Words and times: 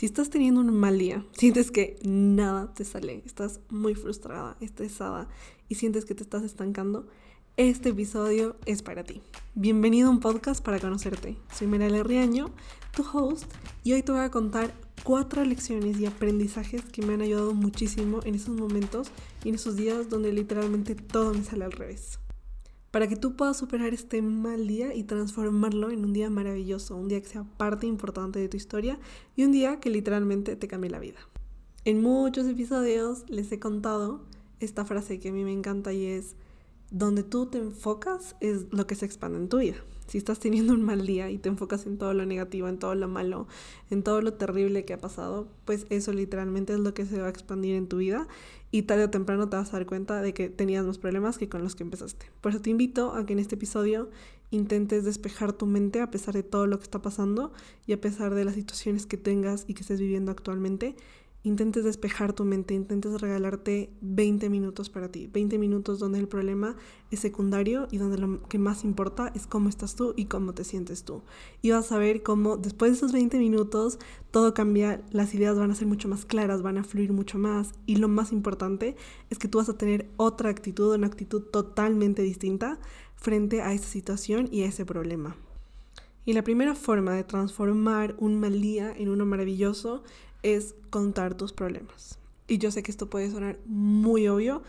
Si 0.00 0.06
estás 0.06 0.30
teniendo 0.30 0.62
un 0.62 0.74
mal 0.74 0.98
día, 0.98 1.26
sientes 1.32 1.70
que 1.70 1.98
nada 2.02 2.72
te 2.72 2.86
sale, 2.86 3.22
estás 3.26 3.60
muy 3.68 3.94
frustrada, 3.94 4.56
estresada 4.62 5.28
y 5.68 5.74
sientes 5.74 6.06
que 6.06 6.14
te 6.14 6.22
estás 6.22 6.42
estancando, 6.42 7.06
este 7.58 7.90
episodio 7.90 8.56
es 8.64 8.80
para 8.80 9.04
ti. 9.04 9.20
Bienvenido 9.54 10.08
a 10.08 10.10
un 10.10 10.20
podcast 10.20 10.64
para 10.64 10.80
conocerte. 10.80 11.36
Soy 11.54 11.66
Merale 11.66 12.02
Riaño, 12.02 12.50
tu 12.96 13.04
host, 13.12 13.44
y 13.84 13.92
hoy 13.92 14.02
te 14.02 14.12
voy 14.12 14.22
a 14.22 14.30
contar 14.30 14.72
cuatro 15.04 15.44
lecciones 15.44 16.00
y 16.00 16.06
aprendizajes 16.06 16.82
que 16.86 17.02
me 17.02 17.12
han 17.12 17.20
ayudado 17.20 17.52
muchísimo 17.52 18.20
en 18.24 18.36
esos 18.36 18.56
momentos 18.56 19.08
y 19.44 19.50
en 19.50 19.56
esos 19.56 19.76
días 19.76 20.08
donde 20.08 20.32
literalmente 20.32 20.94
todo 20.94 21.34
me 21.34 21.44
sale 21.44 21.66
al 21.66 21.72
revés 21.72 22.18
para 22.90 23.08
que 23.08 23.16
tú 23.16 23.36
puedas 23.36 23.56
superar 23.56 23.94
este 23.94 24.20
mal 24.22 24.66
día 24.66 24.94
y 24.94 25.04
transformarlo 25.04 25.90
en 25.90 26.04
un 26.04 26.12
día 26.12 26.28
maravilloso, 26.30 26.96
un 26.96 27.08
día 27.08 27.20
que 27.20 27.28
sea 27.28 27.44
parte 27.56 27.86
importante 27.86 28.38
de 28.38 28.48
tu 28.48 28.56
historia 28.56 28.98
y 29.36 29.44
un 29.44 29.52
día 29.52 29.78
que 29.80 29.90
literalmente 29.90 30.56
te 30.56 30.68
cambie 30.68 30.90
la 30.90 30.98
vida. 30.98 31.20
En 31.84 32.02
muchos 32.02 32.46
episodios 32.46 33.24
les 33.28 33.50
he 33.52 33.58
contado 33.58 34.22
esta 34.58 34.84
frase 34.84 35.18
que 35.18 35.30
a 35.30 35.32
mí 35.32 35.44
me 35.44 35.52
encanta 35.52 35.92
y 35.92 36.06
es, 36.06 36.36
donde 36.90 37.22
tú 37.22 37.46
te 37.46 37.58
enfocas 37.58 38.36
es 38.40 38.66
lo 38.72 38.86
que 38.86 38.96
se 38.96 39.06
expande 39.06 39.38
en 39.38 39.48
tu 39.48 39.58
vida. 39.58 39.76
Si 40.10 40.18
estás 40.18 40.40
teniendo 40.40 40.72
un 40.74 40.82
mal 40.82 41.06
día 41.06 41.30
y 41.30 41.38
te 41.38 41.48
enfocas 41.48 41.86
en 41.86 41.96
todo 41.96 42.14
lo 42.14 42.26
negativo, 42.26 42.66
en 42.66 42.80
todo 42.80 42.96
lo 42.96 43.06
malo, 43.06 43.46
en 43.90 44.02
todo 44.02 44.20
lo 44.22 44.32
terrible 44.32 44.84
que 44.84 44.92
ha 44.92 44.98
pasado, 44.98 45.46
pues 45.64 45.86
eso 45.88 46.12
literalmente 46.12 46.72
es 46.72 46.80
lo 46.80 46.92
que 46.94 47.06
se 47.06 47.20
va 47.20 47.28
a 47.28 47.30
expandir 47.30 47.76
en 47.76 47.86
tu 47.86 47.98
vida 47.98 48.26
y 48.72 48.82
tarde 48.82 49.04
o 49.04 49.10
temprano 49.10 49.48
te 49.48 49.54
vas 49.54 49.68
a 49.68 49.76
dar 49.76 49.86
cuenta 49.86 50.20
de 50.20 50.34
que 50.34 50.48
tenías 50.48 50.84
más 50.84 50.98
problemas 50.98 51.38
que 51.38 51.48
con 51.48 51.62
los 51.62 51.76
que 51.76 51.84
empezaste. 51.84 52.26
Por 52.40 52.50
eso 52.50 52.60
te 52.60 52.70
invito 52.70 53.12
a 53.14 53.24
que 53.24 53.34
en 53.34 53.38
este 53.38 53.54
episodio 53.54 54.10
intentes 54.50 55.04
despejar 55.04 55.52
tu 55.52 55.66
mente 55.66 56.00
a 56.00 56.10
pesar 56.10 56.34
de 56.34 56.42
todo 56.42 56.66
lo 56.66 56.78
que 56.78 56.84
está 56.84 57.00
pasando 57.00 57.52
y 57.86 57.92
a 57.92 58.00
pesar 58.00 58.34
de 58.34 58.44
las 58.44 58.56
situaciones 58.56 59.06
que 59.06 59.16
tengas 59.16 59.64
y 59.68 59.74
que 59.74 59.82
estés 59.82 60.00
viviendo 60.00 60.32
actualmente 60.32 60.96
intentes 61.42 61.84
despejar 61.84 62.34
tu 62.34 62.44
mente, 62.44 62.74
intentes 62.74 63.20
regalarte 63.20 63.90
20 64.02 64.50
minutos 64.50 64.90
para 64.90 65.10
ti, 65.10 65.28
20 65.32 65.58
minutos 65.58 65.98
donde 65.98 66.18
el 66.18 66.28
problema 66.28 66.76
es 67.10 67.20
secundario 67.20 67.88
y 67.90 67.96
donde 67.96 68.18
lo 68.18 68.42
que 68.42 68.58
más 68.58 68.84
importa 68.84 69.32
es 69.34 69.46
cómo 69.46 69.68
estás 69.68 69.96
tú 69.96 70.12
y 70.16 70.26
cómo 70.26 70.52
te 70.52 70.64
sientes 70.64 71.04
tú. 71.04 71.22
Y 71.62 71.70
vas 71.70 71.92
a 71.92 71.98
ver 71.98 72.22
cómo 72.22 72.56
después 72.58 72.90
de 72.90 72.96
esos 72.98 73.12
20 73.12 73.38
minutos 73.38 73.98
todo 74.30 74.52
cambia, 74.52 75.02
las 75.10 75.34
ideas 75.34 75.56
van 75.56 75.70
a 75.70 75.74
ser 75.74 75.86
mucho 75.86 76.08
más 76.08 76.26
claras, 76.26 76.62
van 76.62 76.76
a 76.76 76.84
fluir 76.84 77.12
mucho 77.12 77.38
más 77.38 77.72
y 77.86 77.96
lo 77.96 78.08
más 78.08 78.32
importante 78.32 78.96
es 79.30 79.38
que 79.38 79.48
tú 79.48 79.58
vas 79.58 79.68
a 79.70 79.78
tener 79.78 80.10
otra 80.18 80.50
actitud, 80.50 80.94
una 80.94 81.06
actitud 81.06 81.42
totalmente 81.42 82.22
distinta 82.22 82.78
frente 83.16 83.62
a 83.62 83.72
esa 83.72 83.88
situación 83.88 84.48
y 84.50 84.62
a 84.62 84.66
ese 84.66 84.84
problema. 84.84 85.36
Y 86.26 86.34
la 86.34 86.44
primera 86.44 86.74
forma 86.74 87.14
de 87.14 87.24
transformar 87.24 88.14
un 88.18 88.38
mal 88.38 88.60
día 88.60 88.92
en 88.96 89.08
uno 89.08 89.24
maravilloso 89.24 90.04
es 90.42 90.74
contar 90.90 91.34
tus 91.34 91.52
problemas. 91.52 92.18
Y 92.46 92.58
yo 92.58 92.70
sé 92.70 92.82
que 92.82 92.90
esto 92.90 93.08
puede 93.08 93.30
sonar 93.30 93.58
muy 93.66 94.28
obvio, 94.28 94.62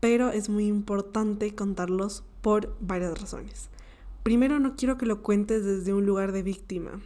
pero 0.00 0.30
es 0.30 0.48
muy 0.48 0.66
importante 0.66 1.54
contarlos 1.54 2.24
por 2.42 2.76
varias 2.80 3.20
razones. 3.20 3.70
Primero, 4.22 4.58
no 4.58 4.76
quiero 4.76 4.98
que 4.98 5.06
lo 5.06 5.22
cuentes 5.22 5.64
desde 5.64 5.94
un 5.94 6.04
lugar 6.04 6.32
de 6.32 6.42
víctima. 6.42 7.00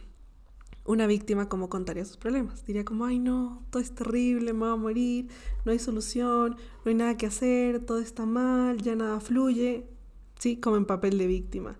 Una 0.85 1.07
víctima 1.07 1.47
como 1.47 1.69
contaría 1.69 2.03
sus 2.03 2.17
problemas. 2.17 2.65
Diría 2.65 2.83
como, 2.83 3.05
ay 3.05 3.19
no, 3.19 3.63
todo 3.69 3.81
es 3.81 3.95
terrible, 3.95 4.51
me 4.53 4.59
voy 4.59 4.69
a 4.69 4.75
morir, 4.75 5.27
no 5.63 5.71
hay 5.71 5.79
solución, 5.79 6.57
no 6.83 6.89
hay 6.89 6.95
nada 6.95 7.15
que 7.15 7.27
hacer, 7.27 7.85
todo 7.85 7.99
está 7.99 8.25
mal, 8.25 8.81
ya 8.81 8.95
nada 8.95 9.19
fluye. 9.19 9.87
Sí, 10.39 10.57
como 10.57 10.75
en 10.75 10.85
papel 10.85 11.17
de 11.17 11.27
víctima. 11.27 11.77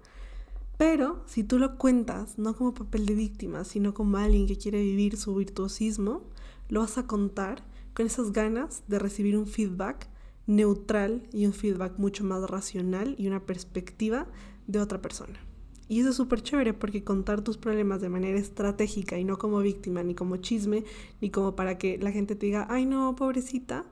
Pero 0.85 1.23
si 1.27 1.45
tú 1.45 1.59
lo 1.59 1.77
cuentas 1.77 2.37
no 2.37 2.57
como 2.57 2.73
papel 2.73 3.05
de 3.05 3.15
víctima, 3.15 3.63
sino 3.63 3.93
como 3.93 4.17
alguien 4.17 4.47
que 4.47 4.57
quiere 4.57 4.81
vivir 4.81 5.15
su 5.15 5.33
virtuosismo, 5.33 6.23
lo 6.67 6.81
vas 6.81 6.97
a 6.97 7.07
contar 7.07 7.63
con 7.93 8.05
esas 8.05 8.33
ganas 8.33 8.83
de 8.89 8.99
recibir 8.99 9.37
un 9.37 9.47
feedback 9.47 10.09
neutral 10.45 11.25
y 11.31 11.45
un 11.45 11.53
feedback 11.53 11.97
mucho 11.99 12.25
más 12.25 12.49
racional 12.49 13.15
y 13.17 13.27
una 13.27 13.45
perspectiva 13.45 14.27
de 14.67 14.81
otra 14.81 15.01
persona. 15.01 15.39
Y 15.87 16.01
eso 16.01 16.09
es 16.09 16.17
súper 16.17 16.41
chévere 16.41 16.73
porque 16.73 17.05
contar 17.05 17.43
tus 17.43 17.57
problemas 17.57 18.01
de 18.01 18.09
manera 18.09 18.37
estratégica 18.37 19.17
y 19.17 19.23
no 19.23 19.37
como 19.37 19.59
víctima, 19.59 20.03
ni 20.03 20.15
como 20.15 20.35
chisme, 20.35 20.83
ni 21.21 21.29
como 21.29 21.55
para 21.55 21.77
que 21.77 21.97
la 21.97 22.11
gente 22.11 22.35
te 22.35 22.47
diga, 22.47 22.67
ay 22.69 22.85
no, 22.85 23.15
pobrecita, 23.15 23.85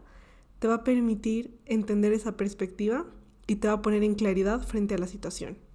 te 0.60 0.68
va 0.68 0.74
a 0.74 0.84
permitir 0.84 1.58
entender 1.68 2.12
esa 2.12 2.36
perspectiva 2.36 3.06
y 3.48 3.56
te 3.56 3.70
va 3.70 3.76
a 3.76 3.82
poner 3.82 4.04
en 4.04 4.16
claridad 4.16 4.68
frente 4.68 4.96
a 4.96 4.98
la 4.98 5.08
situación. 5.08 5.71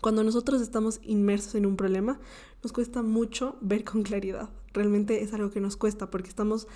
Cuando 0.00 0.22
nosotros 0.22 0.62
estamos 0.62 1.00
inmersos 1.02 1.56
en 1.56 1.66
un 1.66 1.76
problema, 1.76 2.20
nos 2.62 2.72
cuesta 2.72 3.02
mucho 3.02 3.56
ver 3.60 3.82
con 3.84 4.02
claridad. 4.02 4.48
Realmente 4.72 5.22
es 5.22 5.32
algo 5.34 5.50
que 5.50 5.60
nos 5.60 5.76
cuesta 5.76 6.10
porque 6.10 6.28
estamos 6.28 6.68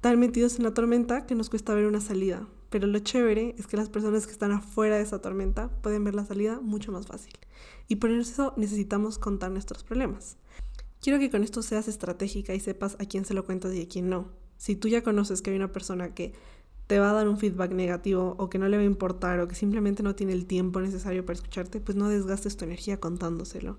tan 0.00 0.18
metidos 0.18 0.56
en 0.56 0.64
la 0.64 0.72
tormenta 0.72 1.26
que 1.26 1.34
nos 1.34 1.50
cuesta 1.50 1.74
ver 1.74 1.86
una 1.86 2.00
salida. 2.00 2.46
Pero 2.70 2.86
lo 2.86 2.98
chévere 3.00 3.54
es 3.58 3.66
que 3.66 3.76
las 3.76 3.90
personas 3.90 4.26
que 4.26 4.32
están 4.32 4.52
afuera 4.52 4.96
de 4.96 5.02
esa 5.02 5.20
tormenta 5.20 5.68
pueden 5.82 6.04
ver 6.04 6.14
la 6.14 6.24
salida 6.24 6.60
mucho 6.60 6.90
más 6.90 7.06
fácil. 7.06 7.32
Y 7.86 7.96
por 7.96 8.10
eso 8.10 8.54
necesitamos 8.56 9.18
contar 9.18 9.50
nuestros 9.50 9.84
problemas. 9.84 10.36
Quiero 11.00 11.18
que 11.18 11.30
con 11.30 11.42
esto 11.42 11.62
seas 11.62 11.86
estratégica 11.86 12.54
y 12.54 12.60
sepas 12.60 12.96
a 12.98 13.04
quién 13.04 13.24
se 13.24 13.34
lo 13.34 13.44
cuentas 13.44 13.74
y 13.74 13.82
a 13.82 13.88
quién 13.88 14.08
no. 14.08 14.28
Si 14.56 14.74
tú 14.74 14.88
ya 14.88 15.02
conoces 15.02 15.42
que 15.42 15.50
hay 15.50 15.56
una 15.56 15.72
persona 15.72 16.14
que 16.14 16.32
te 16.88 16.98
va 16.98 17.10
a 17.10 17.12
dar 17.12 17.28
un 17.28 17.36
feedback 17.36 17.72
negativo 17.72 18.34
o 18.38 18.48
que 18.48 18.58
no 18.58 18.66
le 18.66 18.78
va 18.78 18.82
a 18.82 18.86
importar 18.86 19.38
o 19.40 19.46
que 19.46 19.54
simplemente 19.54 20.02
no 20.02 20.14
tiene 20.14 20.32
el 20.32 20.46
tiempo 20.46 20.80
necesario 20.80 21.24
para 21.24 21.36
escucharte, 21.36 21.80
pues 21.80 21.96
no 21.96 22.08
desgastes 22.08 22.56
tu 22.56 22.64
energía 22.64 22.98
contándoselo. 22.98 23.78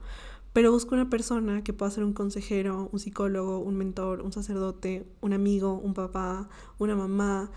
Pero 0.54 0.72
busca 0.72 0.94
una 0.94 1.10
persona 1.10 1.64
que 1.64 1.74
pueda 1.74 1.90
ser 1.90 2.04
un 2.04 2.14
consejero, 2.14 2.88
un 2.92 3.00
psicólogo, 3.00 3.60
un 3.60 3.76
mentor, 3.76 4.22
un 4.22 4.32
sacerdote, 4.32 5.08
un 5.22 5.34
amigo, 5.34 5.74
un 5.74 5.96
papá, 5.96 6.50
una 6.78 6.96
mamá, 6.96 7.52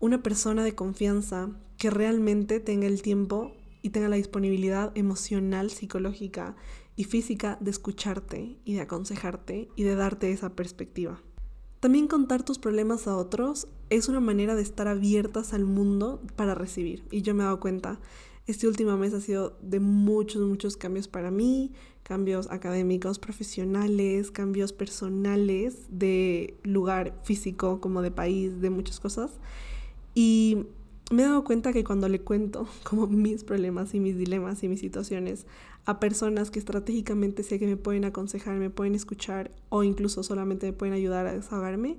una 0.00 0.22
persona 0.22 0.64
de 0.64 0.74
confianza 0.74 1.50
que 1.76 1.90
realmente 1.90 2.58
tenga 2.58 2.86
el 2.86 3.02
tiempo 3.02 3.52
y 3.82 3.90
tenga 3.90 4.08
la 4.08 4.16
disponibilidad 4.16 4.96
emocional, 4.96 5.70
psicológica 5.70 6.56
y 6.96 7.04
física 7.04 7.58
de 7.60 7.70
escucharte 7.70 8.56
y 8.64 8.72
de 8.72 8.80
aconsejarte 8.80 9.68
y 9.76 9.82
de 9.82 9.96
darte 9.96 10.32
esa 10.32 10.56
perspectiva. 10.56 11.20
También 11.80 12.08
contar 12.08 12.42
tus 12.42 12.58
problemas 12.58 13.06
a 13.06 13.16
otros 13.16 13.68
es 13.90 14.08
una 14.08 14.20
manera 14.20 14.56
de 14.56 14.62
estar 14.62 14.88
abiertas 14.88 15.52
al 15.52 15.64
mundo 15.64 16.20
para 16.34 16.54
recibir. 16.54 17.04
Y 17.10 17.22
yo 17.22 17.34
me 17.34 17.42
he 17.42 17.46
dado 17.46 17.60
cuenta, 17.60 18.00
este 18.46 18.66
último 18.66 18.96
mes 18.96 19.14
ha 19.14 19.20
sido 19.20 19.56
de 19.62 19.78
muchos, 19.78 20.42
muchos 20.42 20.76
cambios 20.76 21.06
para 21.06 21.30
mí, 21.30 21.72
cambios 22.02 22.50
académicos, 22.50 23.18
profesionales, 23.18 24.30
cambios 24.30 24.72
personales, 24.72 25.84
de 25.90 26.58
lugar 26.64 27.14
físico 27.22 27.80
como 27.80 28.02
de 28.02 28.10
país, 28.10 28.60
de 28.60 28.70
muchas 28.70 28.98
cosas. 28.98 29.32
Y 30.14 30.66
me 31.10 31.22
he 31.22 31.26
dado 31.26 31.44
cuenta 31.44 31.72
que 31.72 31.84
cuando 31.84 32.08
le 32.08 32.20
cuento 32.20 32.66
como 32.82 33.06
mis 33.06 33.44
problemas 33.44 33.94
y 33.94 34.00
mis 34.00 34.16
dilemas 34.16 34.62
y 34.64 34.68
mis 34.68 34.80
situaciones 34.80 35.46
a 35.84 36.00
personas 36.00 36.50
que 36.50 36.58
estratégicamente 36.58 37.42
sé 37.42 37.58
que 37.58 37.66
me 37.66 37.76
pueden 37.76 38.04
aconsejar, 38.04 38.56
me 38.58 38.70
pueden 38.70 38.94
escuchar 38.94 39.50
o 39.68 39.82
incluso 39.82 40.22
solamente 40.22 40.66
me 40.66 40.72
pueden 40.72 40.94
ayudar 40.94 41.26
a 41.26 41.32
desahogarme, 41.32 41.98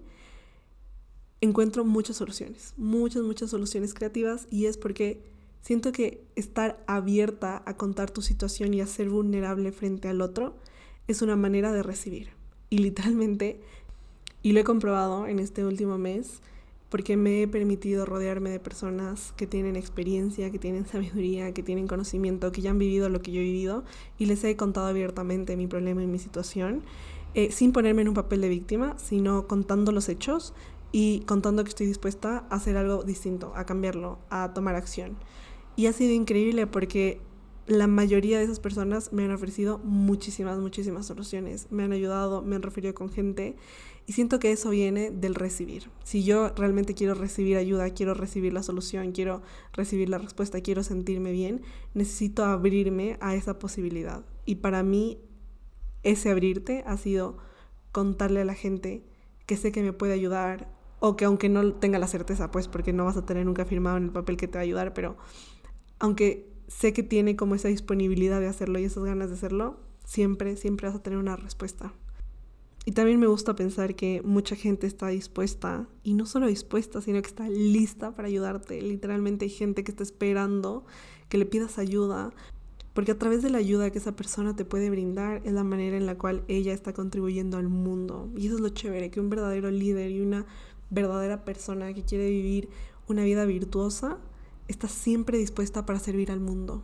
encuentro 1.41 1.85
muchas 1.85 2.18
soluciones, 2.18 2.73
muchas, 2.78 3.23
muchas 3.23 3.50
soluciones 3.50 3.94
creativas 3.94 4.47
y 4.50 4.66
es 4.66 4.78
porque 4.78 5.22
siento 5.62 5.91
que 5.91 6.23
estar 6.35 6.84
abierta 6.88 7.63
a 7.66 7.78
contar 7.78 8.12
tu 8.12 8.22
situación 8.22 8.73
y 8.73 8.81
a 8.81 8.88
ser 8.88 9.09
vulnerable 9.09 9.72
frente 9.72 10.07
al 10.07 10.22
otro 10.22 10.56
es 11.07 11.22
una 11.22 11.35
manera 11.35 11.73
de 11.73 11.84
recibir. 11.84 12.29
Y 12.69 12.79
literalmente, 12.79 13.59
y 14.44 14.51
lo 14.51 14.59
he 14.59 14.63
comprobado 14.63 15.28
en 15.28 15.39
este 15.39 15.66
último 15.66 15.97
mes, 15.97 16.41
porque 16.89 17.17
me 17.17 17.41
he 17.41 17.47
permitido 17.47 18.05
rodearme 18.05 18.50
de 18.50 18.59
personas 18.59 19.33
que 19.38 19.47
tienen 19.47 19.75
experiencia, 19.75 20.51
que 20.51 20.59
tienen 20.59 20.85
sabiduría, 20.88 21.53
que 21.53 21.63
tienen 21.63 21.88
conocimiento, 21.88 22.51
que 22.51 22.61
ya 22.61 22.72
han 22.72 22.79
vivido 22.79 23.09
lo 23.09 23.22
que 23.22 23.31
yo 23.31 23.41
he 23.41 23.44
vivido 23.44 23.83
y 24.17 24.25
les 24.25 24.44
he 24.44 24.55
contado 24.55 24.88
abiertamente 24.88 25.55
mi 25.55 25.67
problema 25.67 26.03
y 26.03 26.07
mi 26.07 26.19
situación, 26.19 26.83
eh, 27.35 27.51
sin 27.51 27.72
ponerme 27.72 28.01
en 28.01 28.09
un 28.09 28.16
papel 28.16 28.41
de 28.41 28.50
víctima, 28.50 28.97
sino 28.97 29.47
contando 29.47 29.91
los 29.91 30.09
hechos 30.09 30.53
y 30.91 31.19
contando 31.21 31.63
que 31.63 31.69
estoy 31.69 31.86
dispuesta 31.86 32.45
a 32.50 32.56
hacer 32.56 32.75
algo 32.75 33.03
distinto, 33.03 33.53
a 33.56 33.65
cambiarlo, 33.65 34.18
a 34.30 34.53
tomar 34.53 34.75
acción. 34.75 35.15
Y 35.75 35.86
ha 35.86 35.94
sido 35.94 36.12
increíble 36.13 36.65
porque 36.65 37.21
la 37.69 37.86
mayoría 37.86 38.39
de 38.39 38.45
esas 38.45 38.59
personas 38.59 39.13
me 39.13 39.24
han 39.24 39.31
ofrecido 39.31 39.77
muchísimas, 39.83 40.57
muchísimas 40.57 41.06
soluciones. 41.06 41.68
Me 41.69 41.83
han 41.83 41.91
ayudado, 41.91 42.41
me 42.41 42.56
han 42.56 42.63
referido 42.63 42.95
con 42.95 43.09
gente 43.09 43.56
y 44.09 44.13
siento 44.13 44.39
que 44.39 44.51
eso 44.51 44.71
viene 44.71 45.11
del 45.11 45.35
recibir. 45.35 45.91
Si 46.03 46.23
yo 46.23 46.50
realmente 46.56 46.95
quiero 46.95 47.13
recibir 47.13 47.57
ayuda, 47.57 47.91
quiero 47.91 48.15
recibir 48.15 48.53
la 48.53 48.63
solución, 48.63 49.11
quiero 49.11 49.44
recibir 49.71 50.09
la 50.09 50.17
respuesta, 50.17 50.61
quiero 50.61 50.81
sentirme 50.81 51.31
bien, 51.31 51.61
necesito 51.94 52.44
abrirme 52.44 53.17
a 53.21 53.35
esa 53.35 53.59
posibilidad. 53.59 54.25
Y 54.45 54.56
para 54.56 54.81
mí 54.81 55.19
ese 56.01 56.31
abrirte 56.31 56.83
ha 56.88 56.97
sido 56.97 57.38
contarle 57.91 58.41
a 58.41 58.45
la 58.45 58.56
gente 58.56 59.03
que 59.45 59.57
sé 59.57 59.71
que 59.71 59.83
me 59.83 59.94
puede 59.94 60.13
ayudar 60.13 60.73
o 61.00 61.15
que 61.15 61.25
aunque 61.25 61.47
no 61.47 61.75
tenga 61.75 62.00
la 62.00 62.07
certeza, 62.07 62.50
pues 62.50 62.67
porque 62.67 62.94
no 62.94 63.05
vas 63.05 63.17
a 63.17 63.27
tener 63.27 63.45
nunca 63.45 63.65
firmado 63.65 63.97
en 63.97 64.05
el 64.05 64.12
papel 64.12 64.38
que 64.38 64.47
te 64.47 64.57
va 64.57 64.62
a 64.62 64.63
ayudar, 64.63 64.95
pero 64.95 65.17
aunque 66.00 66.51
sé 66.67 66.94
que 66.94 67.03
tiene 67.03 67.35
como 67.35 67.53
esa 67.53 67.67
disponibilidad 67.67 68.39
de 68.39 68.47
hacerlo 68.47 68.79
y 68.79 68.85
esas 68.85 69.03
ganas 69.03 69.29
de 69.29 69.35
hacerlo, 69.35 69.77
siempre, 70.03 70.57
siempre 70.57 70.88
vas 70.88 70.95
a 70.95 71.03
tener 71.03 71.19
una 71.19 71.35
respuesta. 71.35 71.94
Y 72.89 72.91
también 72.91 73.19
me 73.19 73.27
gusta 73.27 73.56
pensar 73.56 73.94
que 73.94 74.24
mucha 74.25 74.56
gente 74.56 74.88
está 74.88 75.09
dispuesta, 75.09 75.88
y 76.01 76.15
no 76.15 76.25
solo 76.25 76.47
dispuesta, 76.47 77.01
sino 77.01 77.21
que 77.21 77.27
está 77.27 77.47
lista 77.47 78.15
para 78.15 78.27
ayudarte. 78.27 78.81
Literalmente 78.81 79.45
hay 79.45 79.51
gente 79.51 79.83
que 79.83 79.91
está 79.91 80.01
esperando 80.01 80.86
que 81.30 81.38
le 81.38 81.45
pidas 81.45 81.77
ayuda, 81.77 82.31
porque 82.95 83.12
a 83.12 83.19
través 83.19 83.44
de 83.44 83.51
la 83.51 83.59
ayuda 83.59 83.91
que 83.91 84.00
esa 84.00 84.15
persona 84.15 84.56
te 84.56 84.65
puede 84.65 84.89
brindar 84.89 85.44
es 85.45 85.53
la 85.53 85.63
manera 85.63 85.97
en 85.97 86.07
la 86.07 86.18
cual 86.18 86.44
ella 86.47 86.74
está 86.74 86.91
contribuyendo 86.91 87.57
al 87.57 87.68
mundo. 87.68 88.31
Y 88.36 88.47
eso 88.47 88.56
es 88.56 88.62
lo 88.62 88.69
chévere, 88.69 89.12
que 89.12 89.19
un 89.19 89.30
verdadero 89.30 89.69
líder 89.69 90.09
y 90.09 90.21
una 90.21 90.47
verdadera 90.89 91.45
persona 91.45 91.94
que 91.94 92.01
quiere 92.01 92.27
vivir 92.27 92.69
una 93.07 93.24
vida 93.24 93.45
virtuosa 93.45 94.18
está 94.68 94.88
siempre 94.88 95.38
dispuesta 95.38 95.86
para 95.86 96.00
servir 96.00 96.31
al 96.31 96.39
mundo. 96.39 96.83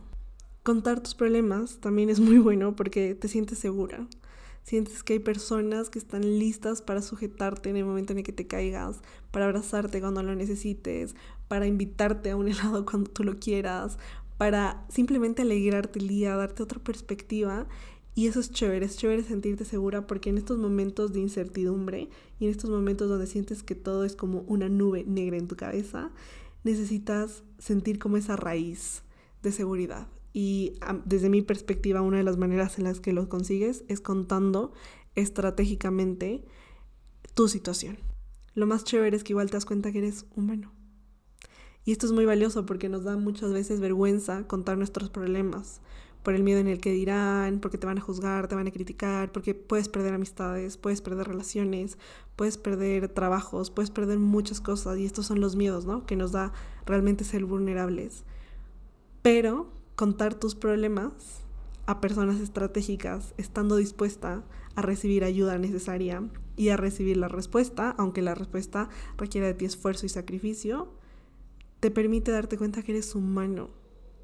Contar 0.62 1.00
tus 1.00 1.16
problemas 1.16 1.80
también 1.80 2.10
es 2.10 2.20
muy 2.20 2.38
bueno 2.38 2.76
porque 2.76 3.16
te 3.16 3.26
sientes 3.26 3.58
segura. 3.58 4.06
Sientes 4.66 5.04
que 5.04 5.12
hay 5.12 5.18
personas 5.20 5.90
que 5.90 6.00
están 6.00 6.40
listas 6.40 6.82
para 6.82 7.00
sujetarte 7.00 7.70
en 7.70 7.76
el 7.76 7.84
momento 7.84 8.12
en 8.12 8.18
el 8.18 8.24
que 8.24 8.32
te 8.32 8.48
caigas, 8.48 9.00
para 9.30 9.44
abrazarte 9.44 10.00
cuando 10.00 10.24
lo 10.24 10.34
necesites, 10.34 11.14
para 11.46 11.68
invitarte 11.68 12.32
a 12.32 12.36
un 12.36 12.48
helado 12.48 12.84
cuando 12.84 13.08
tú 13.08 13.22
lo 13.22 13.36
quieras, 13.36 13.96
para 14.38 14.84
simplemente 14.88 15.42
alegrarte 15.42 16.00
el 16.00 16.08
día, 16.08 16.34
darte 16.34 16.64
otra 16.64 16.80
perspectiva. 16.80 17.68
Y 18.16 18.26
eso 18.26 18.40
es 18.40 18.50
chévere, 18.50 18.86
es 18.86 18.96
chévere 18.96 19.22
sentirte 19.22 19.64
segura 19.64 20.08
porque 20.08 20.30
en 20.30 20.38
estos 20.38 20.58
momentos 20.58 21.12
de 21.12 21.20
incertidumbre 21.20 22.08
y 22.40 22.46
en 22.46 22.50
estos 22.50 22.68
momentos 22.68 23.08
donde 23.08 23.28
sientes 23.28 23.62
que 23.62 23.76
todo 23.76 24.04
es 24.04 24.16
como 24.16 24.40
una 24.48 24.68
nube 24.68 25.04
negra 25.06 25.36
en 25.36 25.46
tu 25.46 25.54
cabeza, 25.54 26.10
necesitas 26.64 27.44
sentir 27.58 28.00
como 28.00 28.16
esa 28.16 28.34
raíz 28.34 29.04
de 29.44 29.52
seguridad. 29.52 30.08
Y 30.38 30.74
desde 31.06 31.30
mi 31.30 31.40
perspectiva, 31.40 32.02
una 32.02 32.18
de 32.18 32.22
las 32.22 32.36
maneras 32.36 32.76
en 32.76 32.84
las 32.84 33.00
que 33.00 33.14
lo 33.14 33.26
consigues 33.26 33.84
es 33.88 34.02
contando 34.02 34.74
estratégicamente 35.14 36.44
tu 37.32 37.48
situación. 37.48 37.96
Lo 38.54 38.66
más 38.66 38.84
chévere 38.84 39.16
es 39.16 39.24
que 39.24 39.32
igual 39.32 39.48
te 39.48 39.56
das 39.56 39.64
cuenta 39.64 39.92
que 39.92 39.98
eres 40.00 40.26
humano. 40.36 40.74
Y 41.86 41.92
esto 41.92 42.04
es 42.04 42.12
muy 42.12 42.26
valioso 42.26 42.66
porque 42.66 42.90
nos 42.90 43.04
da 43.04 43.16
muchas 43.16 43.50
veces 43.54 43.80
vergüenza 43.80 44.46
contar 44.46 44.76
nuestros 44.76 45.08
problemas 45.08 45.80
por 46.22 46.34
el 46.34 46.42
miedo 46.42 46.60
en 46.60 46.68
el 46.68 46.80
que 46.80 46.92
dirán, 46.92 47.58
porque 47.58 47.78
te 47.78 47.86
van 47.86 47.96
a 47.96 48.02
juzgar, 48.02 48.46
te 48.46 48.56
van 48.56 48.66
a 48.66 48.72
criticar, 48.72 49.32
porque 49.32 49.54
puedes 49.54 49.88
perder 49.88 50.12
amistades, 50.12 50.76
puedes 50.76 51.00
perder 51.00 51.28
relaciones, 51.28 51.96
puedes 52.36 52.58
perder 52.58 53.08
trabajos, 53.08 53.70
puedes 53.70 53.90
perder 53.90 54.18
muchas 54.18 54.60
cosas 54.60 54.98
y 54.98 55.06
estos 55.06 55.24
son 55.24 55.40
los 55.40 55.56
miedos, 55.56 55.86
¿no? 55.86 56.04
Que 56.04 56.14
nos 56.14 56.32
da 56.32 56.52
realmente 56.84 57.24
ser 57.24 57.46
vulnerables. 57.46 58.24
Pero 59.22 59.74
contar 59.96 60.34
tus 60.34 60.54
problemas 60.54 61.12
a 61.86 62.00
personas 62.00 62.40
estratégicas, 62.40 63.34
estando 63.38 63.76
dispuesta 63.76 64.44
a 64.74 64.82
recibir 64.82 65.24
ayuda 65.24 65.58
necesaria 65.58 66.22
y 66.56 66.68
a 66.68 66.76
recibir 66.76 67.16
la 67.16 67.28
respuesta, 67.28 67.94
aunque 67.96 68.22
la 68.22 68.34
respuesta 68.34 68.88
requiera 69.16 69.46
de 69.46 69.54
ti 69.54 69.64
esfuerzo 69.64 70.04
y 70.06 70.10
sacrificio, 70.10 70.92
te 71.80 71.90
permite 71.90 72.30
darte 72.30 72.58
cuenta 72.58 72.82
que 72.82 72.92
eres 72.92 73.14
humano 73.14 73.70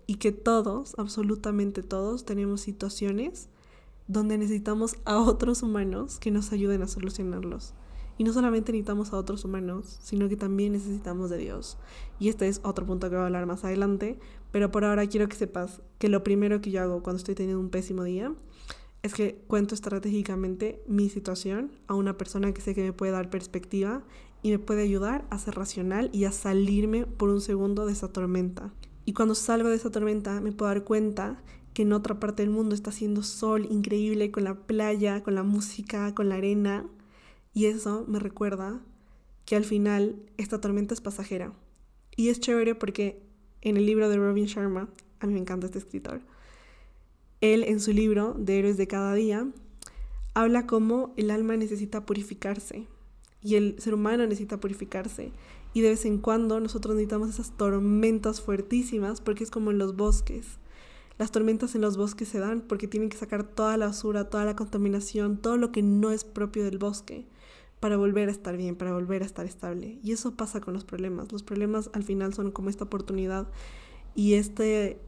y 0.07 0.17
que 0.17 0.33
todos, 0.33 0.95
absolutamente 0.99 1.83
todos, 1.83 2.25
tenemos 2.25 2.61
situaciones 2.61 3.49
donde 4.09 4.37
necesitamos 4.37 4.97
a 5.05 5.19
otros 5.19 5.63
humanos 5.63 6.19
que 6.19 6.31
nos 6.31 6.53
ayuden 6.53 6.83
a 6.83 6.89
solucionarlos. 6.89 7.75
Y 8.23 8.25
no 8.25 8.33
solamente 8.33 8.71
necesitamos 8.71 9.13
a 9.13 9.17
otros 9.17 9.45
humanos, 9.45 9.99
sino 10.01 10.29
que 10.29 10.37
también 10.37 10.75
necesitamos 10.75 11.29
de 11.29 11.39
Dios. 11.39 11.77
Y 12.21 12.29
este 12.29 12.47
es 12.47 12.61
otro 12.63 12.87
punto 12.87 13.11
que 13.11 13.17
voy 13.17 13.25
a 13.25 13.27
hablar 13.27 13.47
más 13.47 13.65
adelante, 13.65 14.17
pero 14.53 14.71
por 14.71 14.85
ahora 14.85 15.05
quiero 15.09 15.29
que 15.29 15.35
sepas 15.35 15.83
que 15.99 16.09
lo 16.09 16.23
primero 16.23 16.61
que 16.61 16.71
yo 16.71 16.83
hago 16.83 17.03
cuando 17.03 17.17
estoy 17.17 17.35
teniendo 17.35 17.59
un 17.59 17.71
pésimo 17.71 18.05
día 18.05 18.33
es 19.03 19.13
que 19.13 19.43
cuento 19.49 19.75
estratégicamente 19.75 20.85
mi 20.87 21.11
situación 21.11 21.73
a 21.89 21.95
una 21.95 22.17
persona 22.17 22.55
que 22.55 22.61
sé 22.61 22.77
que 22.77 22.85
me 22.85 22.93
puede 22.93 23.11
dar 23.11 23.29
perspectiva 23.29 24.05
y 24.41 24.53
me 24.53 24.61
puede 24.61 24.83
ayudar 24.83 25.25
a 25.31 25.41
ser 25.41 25.57
racional 25.57 26.09
y 26.13 26.23
a 26.23 26.31
salirme 26.31 27.07
por 27.07 27.29
un 27.29 27.41
segundo 27.41 27.87
de 27.87 27.93
esa 27.95 28.13
tormenta. 28.13 28.73
Y 29.05 29.15
cuando 29.15 29.35
salgo 29.35 29.69
de 29.69 29.75
esa 29.75 29.91
tormenta 29.91 30.41
me 30.41 30.53
puedo 30.53 30.69
dar 30.69 30.85
cuenta 30.85 31.43
que 31.75 31.83
en 31.83 31.93
otra 31.93 32.21
parte 32.21 32.45
del 32.45 32.53
mundo 32.53 32.77
está 32.77 32.91
haciendo 32.91 33.25
sol 33.25 33.67
increíble 33.69 34.31
con 34.31 34.45
la 34.45 34.55
playa, 34.55 35.25
con 35.25 35.35
la 35.35 35.43
música, 35.43 36.15
con 36.15 36.29
la 36.29 36.37
arena. 36.37 36.87
Y 37.55 37.67
eso 37.67 38.05
me 38.09 38.19
recuerda 38.19 38.81
que 39.45 39.57
al 39.57 39.65
final 39.65 40.23
esta 40.37 40.61
tormenta 40.61 40.95
es 40.95 41.01
pasajera. 41.01 41.53
Y 42.17 42.29
es 42.29 42.41
chévere 42.41 42.75
porque 42.75 43.23
en 43.61 43.77
el 43.77 43.87
libro 43.87 44.09
de 44.09 44.17
Robin 44.17 44.47
Sharma, 44.47 44.89
a 45.21 45.27
mí 45.27 45.35
me 45.35 45.41
encanta 45.41 45.67
este 45.67 45.79
escritor, 45.79 46.21
él 47.41 47.65
en 47.65 47.81
su 47.81 47.93
libro 47.93 48.35
de 48.39 48.59
Héroes 48.59 48.77
de 48.77 48.87
cada 48.87 49.15
día 49.15 49.47
habla 50.35 50.67
cómo 50.67 51.13
el 51.17 51.31
alma 51.31 51.57
necesita 51.57 52.07
purificarse 52.07 52.87
y 53.43 53.57
el 53.57 53.77
ser 53.81 53.95
humano 53.95 54.25
necesita 54.25 54.61
purificarse. 54.61 55.33
Y 55.75 55.81
de 55.81 55.91
vez 55.91 56.05
en 56.05 56.19
cuando 56.19 56.61
nosotros 56.61 56.95
necesitamos 56.95 57.31
esas 57.31 57.57
tormentas 57.57 58.41
fuertísimas 58.41 59.21
porque 59.21 59.43
es 59.45 59.51
como 59.51 59.71
en 59.71 59.79
los 59.79 59.97
bosques. 59.97 60.59
Las 61.23 61.31
tormentas 61.31 61.77
en 61.77 61.83
los 61.83 61.97
bosques 61.97 62.27
se 62.27 62.41
dan 62.41 62.63
porque 62.63 62.89
tienen 62.89 63.09
que 63.09 63.17
sacar 63.17 63.45
toda 63.45 63.77
la 63.77 63.87
basura, 63.87 64.29
toda 64.29 64.45
la 64.45 64.57
contaminación, 64.57 65.37
todo 65.37 65.57
lo 65.57 65.71
que 65.71 65.81
no 65.81 66.11
es 66.11 66.25
propio 66.25 66.65
del 66.65 66.79
bosque 66.79 67.29
para 67.79 67.97
volver 67.97 68.29
a 68.29 68.33
estar 68.33 68.57
bien, 68.57 68.75
para 68.75 68.93
volver 68.93 69.23
a 69.23 69.27
estar 69.27 69.47
estable. 69.47 70.01
Y 70.03 70.11
eso 70.11 70.35
pasa 70.35 70.61
con 70.61 70.75
los 70.75 70.83
problemas. 70.85 71.31
Los 71.31 71.45
problemas 71.45 71.91
al 71.93 72.03
final 72.03 72.35
son 72.35 72.51
como 72.51 72.71
esta 72.71 72.83
oportunidad 72.83 73.47
y 74.17 74.35
este 74.35 74.99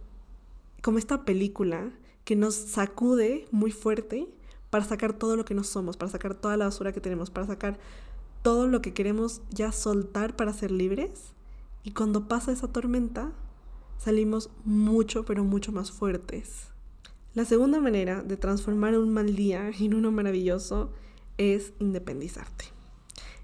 como 0.82 0.98
esta 0.98 1.24
película 1.24 1.90
que 2.22 2.36
nos 2.36 2.54
sacude 2.54 3.48
muy 3.50 3.72
fuerte 3.72 4.28
para 4.70 4.84
sacar 4.84 5.14
todo 5.14 5.34
lo 5.34 5.44
que 5.44 5.54
no 5.54 5.64
somos, 5.64 5.96
para 5.96 6.12
sacar 6.12 6.36
toda 6.36 6.56
la 6.56 6.66
basura 6.66 6.92
que 6.92 7.00
tenemos, 7.00 7.30
para 7.30 7.48
sacar 7.48 7.76
todo 8.42 8.68
lo 8.68 8.80
que 8.82 8.94
queremos 8.94 9.42
ya 9.50 9.72
soltar 9.72 10.36
para 10.36 10.52
ser 10.52 10.70
libres. 10.70 11.32
Y 11.82 11.90
cuando 11.90 12.28
pasa 12.28 12.52
esa 12.52 12.68
tormenta, 12.68 13.32
salimos 14.04 14.50
mucho, 14.64 15.24
pero 15.24 15.44
mucho 15.44 15.72
más 15.72 15.90
fuertes. 15.90 16.68
La 17.32 17.46
segunda 17.46 17.80
manera 17.80 18.22
de 18.22 18.36
transformar 18.36 18.98
un 18.98 19.12
mal 19.12 19.34
día 19.34 19.70
en 19.80 19.94
uno 19.94 20.12
maravilloso 20.12 20.92
es 21.38 21.72
independizarte. 21.78 22.66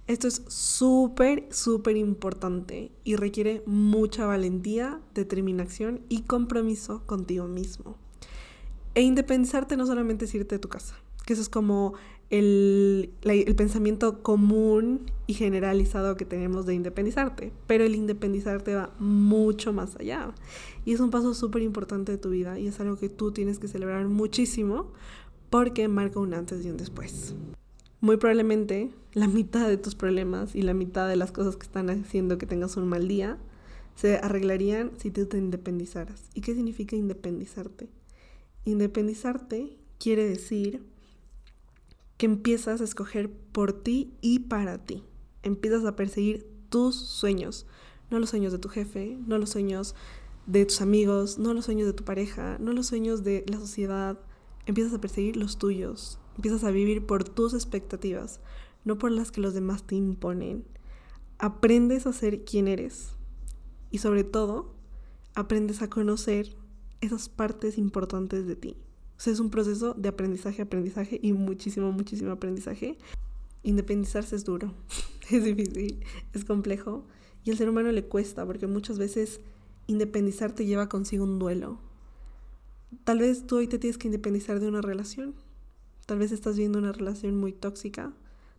Esto 0.07 0.29
es 0.29 0.43
súper, 0.49 1.49
súper 1.51 1.97
importante 1.97 2.93
y 3.05 3.17
requiere 3.17 3.63
mucha 3.65 4.27
valentía, 4.27 5.01
determinación 5.15 6.03
y 6.11 6.23
compromiso 6.23 7.07
contigo 7.07 7.47
mismo. 7.47 7.97
E 8.95 9.01
independizarte 9.01 9.79
no 9.79 9.87
solamente 9.87 10.27
es 10.27 10.35
irte 10.35 10.57
de 10.57 10.59
tu 10.59 10.69
casa, 10.69 10.97
que 11.25 11.33
eso 11.33 11.43
es 11.43 11.49
como 11.49 11.95
el, 12.31 13.11
el, 13.23 13.57
pensamiento 13.57 14.23
común 14.23 15.11
y 15.27 15.35
generalizado 15.35 16.17
que 16.17 16.25
tenemos 16.25 16.65
de 16.65 16.75
independizarte, 16.75 17.53
pero 17.67 17.85
el 17.85 17.97
independizarte 17.97 18.77
va 18.77 18.95
mucho 19.01 19.73
más 19.73 19.97
allá. 19.97 20.33
Y 20.85 20.93
es 20.93 21.01
un 21.01 21.11
paso 21.11 21.35
súper 21.35 21.63
importante 21.63 22.13
de 22.13 22.19
tu 22.19 22.31
vida 22.31 22.59
y 22.59 22.69
es 22.69 22.79
algo 22.79 22.97
que 22.97 23.09
tú 23.09 23.33
tienes 23.33 23.59
que 23.59 23.67
celebrar 23.67 24.07
muchísimo 24.07 24.93
porque 25.51 25.89
marca 25.89 26.21
un 26.21 26.33
antes 26.33 26.65
y 26.65 26.71
un 26.71 26.77
después. 26.77 27.35
Muy 28.01 28.17
probablemente 28.17 28.91
la 29.13 29.27
mitad 29.27 29.69
de 29.69 29.77
tus 29.77 29.97
problemas 29.97 30.55
y 30.55 30.63
la 30.63 30.73
mitad 30.73 31.09
de 31.09 31.17
las 31.17 31.33
cosas 31.33 31.57
que 31.57 31.67
están 31.67 31.91
haciendo 31.91 32.39
que 32.39 32.47
tengas 32.47 32.77
un 32.77 32.89
mal 32.89 33.09
día 33.09 33.39
se 33.97 34.17
arreglarían 34.17 34.93
si 34.99 35.11
tú 35.11 35.27
te 35.27 35.37
independizaras. 35.37 36.31
¿Y 36.33 36.43
qué 36.43 36.55
significa 36.55 36.95
independizarte? 36.95 37.89
Independizarte 38.65 39.77
quiere 39.99 40.25
decir 40.27 40.83
que 42.21 42.27
empiezas 42.27 42.83
a 42.83 42.85
escoger 42.85 43.33
por 43.33 43.73
ti 43.73 44.13
y 44.21 44.41
para 44.41 44.77
ti. 44.77 45.03
Empiezas 45.43 45.87
a 45.87 45.97
perseguir 45.97 46.47
tus 46.69 46.95
sueños, 46.95 47.67
no 48.11 48.19
los 48.19 48.29
sueños 48.29 48.53
de 48.53 48.59
tu 48.59 48.69
jefe, 48.69 49.17
no 49.27 49.39
los 49.39 49.49
sueños 49.49 49.95
de 50.45 50.67
tus 50.67 50.83
amigos, 50.83 51.39
no 51.39 51.55
los 51.55 51.65
sueños 51.65 51.87
de 51.87 51.95
tu 51.95 52.05
pareja, 52.05 52.59
no 52.61 52.75
los 52.75 52.89
sueños 52.89 53.25
de 53.25 53.47
la 53.49 53.59
sociedad. 53.59 54.21
Empiezas 54.67 54.93
a 54.93 55.01
perseguir 55.01 55.39
los 55.39 55.57
tuyos, 55.57 56.19
empiezas 56.37 56.63
a 56.65 56.71
vivir 56.71 57.07
por 57.07 57.25
tus 57.25 57.55
expectativas, 57.55 58.41
no 58.85 58.99
por 58.99 59.13
las 59.13 59.33
que 59.33 59.41
los 59.41 59.55
demás 59.55 59.85
te 59.85 59.95
imponen. 59.95 60.67
Aprendes 61.39 62.07
a 62.07 62.13
ser 62.13 62.45
quien 62.45 62.69
eres 62.69 63.15
y 63.91 63.97
sobre 63.97 64.25
todo 64.25 64.75
aprendes 65.35 65.81
a 65.81 65.89
conocer 65.89 66.55
esas 67.01 67.31
partes 67.31 67.79
importantes 67.79 68.47
de 68.47 68.57
ti. 68.57 68.77
O 69.21 69.23
sea, 69.23 69.35
es 69.35 69.41
un 69.41 69.51
proceso 69.51 69.93
de 69.93 70.09
aprendizaje, 70.09 70.63
aprendizaje 70.63 71.21
y 71.23 71.35
muchísimo, 71.35 71.93
muchísimo 71.93 72.33
aprendizaje. 72.33 72.97
Independizarse 73.63 74.35
es 74.35 74.45
duro, 74.45 74.73
es 75.31 75.45
difícil, 75.45 76.03
es 76.33 76.47
complejo 76.47 77.05
y 77.45 77.51
al 77.51 77.59
ser 77.59 77.69
humano 77.69 77.93
le 77.93 78.07
cuesta 78.07 78.47
porque 78.47 78.67
muchas 78.67 78.97
veces 78.97 79.41
independizarte 79.89 80.65
lleva 80.65 80.89
consigo 80.89 81.25
un 81.25 81.39
duelo. 81.39 81.79
Tal 83.05 83.19
vez 83.19 83.47
tú 83.47 83.57
hoy 83.57 83.67
te 83.67 83.79
tienes 83.79 83.99
que 83.99 84.09
independizar 84.09 84.59
de 84.59 84.69
una 84.69 84.81
relación. 84.81 85.35
Tal 86.07 86.19
vez 86.19 86.33
estás 86.33 86.57
viendo 86.57 86.79
una 86.79 86.93
relación 86.93 87.37
muy 87.37 87.53
tóxica 87.53 88.15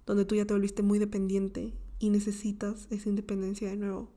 donde 0.05 0.25
tú 0.25 0.35
ya 0.35 0.45
te 0.45 0.53
volviste 0.53 0.83
muy 0.83 0.99
dependiente 0.99 1.73
y 1.97 2.11
necesitas 2.11 2.85
esa 2.91 3.09
independencia 3.09 3.67
de 3.67 3.77
nuevo. 3.77 4.11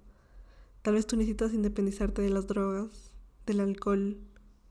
Tal 0.83 0.93
vez 0.93 1.07
tú 1.07 1.17
necesitas 1.17 1.55
independizarte 1.55 2.21
de 2.21 2.29
las 2.29 2.47
drogas, 2.47 3.15
del 3.47 3.61
alcohol, 3.61 4.19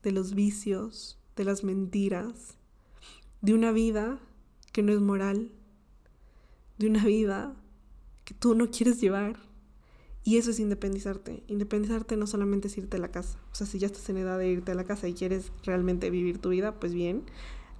de 0.04 0.12
los 0.12 0.36
vicios, 0.36 1.18
de 1.36 1.44
las 1.44 1.64
mentiras, 1.64 2.56
de 3.40 3.54
una 3.54 3.72
vida 3.72 4.18
que 4.72 4.82
no 4.82 4.92
es 4.92 5.00
moral, 5.00 5.50
de 6.78 6.88
una 6.88 7.04
vida 7.04 7.54
que 8.24 8.34
tú 8.34 8.54
no 8.54 8.70
quieres 8.70 9.00
llevar. 9.00 9.38
Y 10.24 10.38
eso 10.38 10.50
es 10.50 10.58
independizarte. 10.58 11.42
Independizarte 11.48 12.16
no 12.16 12.26
solamente 12.26 12.68
es 12.68 12.78
irte 12.78 12.96
a 12.96 13.00
la 13.00 13.10
casa. 13.10 13.38
O 13.52 13.54
sea, 13.54 13.66
si 13.66 13.78
ya 13.78 13.86
estás 13.86 14.08
en 14.08 14.16
edad 14.16 14.38
de 14.38 14.48
irte 14.48 14.72
a 14.72 14.74
la 14.74 14.84
casa 14.84 15.06
y 15.06 15.12
quieres 15.12 15.52
realmente 15.64 16.08
vivir 16.08 16.38
tu 16.38 16.48
vida, 16.48 16.80
pues 16.80 16.94
bien, 16.94 17.24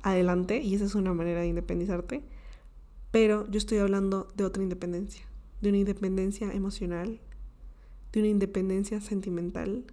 adelante. 0.03 0.61
Y 0.61 0.75
esa 0.75 0.85
es 0.85 0.95
una 0.95 1.15
manera 1.15 1.41
de 1.41 1.47
independizarte. 1.47 2.23
Pero 3.11 3.49
yo 3.51 3.57
estoy 3.57 3.79
hablando 3.79 4.29
de 4.37 4.45
otra 4.45 4.63
independencia. 4.63 5.25
De 5.63 5.71
una 5.71 5.79
independencia 5.79 6.53
emocional. 6.53 7.21
De 8.13 8.21
una 8.21 8.29
independencia 8.29 9.01
sentimental. 9.01 9.87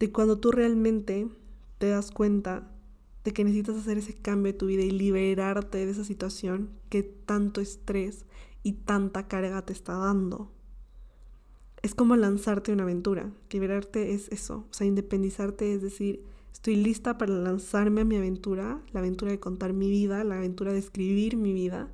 De 0.00 0.10
cuando 0.10 0.38
tú 0.38 0.50
realmente 0.50 1.28
te 1.84 1.90
das 1.90 2.10
cuenta 2.10 2.70
de 3.24 3.32
que 3.32 3.44
necesitas 3.44 3.76
hacer 3.76 3.98
ese 3.98 4.14
cambio 4.14 4.52
de 4.52 4.58
tu 4.58 4.66
vida 4.66 4.82
y 4.82 4.90
liberarte 4.90 5.84
de 5.84 5.90
esa 5.90 6.04
situación 6.04 6.70
que 6.88 7.02
tanto 7.02 7.60
estrés 7.60 8.24
y 8.62 8.72
tanta 8.72 9.28
carga 9.28 9.60
te 9.66 9.74
está 9.74 9.92
dando 9.92 10.50
es 11.82 11.94
como 11.94 12.16
lanzarte 12.16 12.72
una 12.72 12.84
aventura. 12.84 13.30
Liberarte 13.50 14.14
es 14.14 14.28
eso, 14.28 14.64
o 14.70 14.72
sea, 14.72 14.86
independizarte 14.86 15.74
es 15.74 15.82
decir, 15.82 16.24
estoy 16.50 16.76
lista 16.76 17.18
para 17.18 17.34
lanzarme 17.34 18.00
a 18.00 18.04
mi 18.06 18.16
aventura, 18.16 18.80
la 18.94 19.00
aventura 19.00 19.30
de 19.30 19.38
contar 19.38 19.74
mi 19.74 19.90
vida, 19.90 20.24
la 20.24 20.38
aventura 20.38 20.72
de 20.72 20.78
escribir 20.78 21.36
mi 21.36 21.52
vida. 21.52 21.90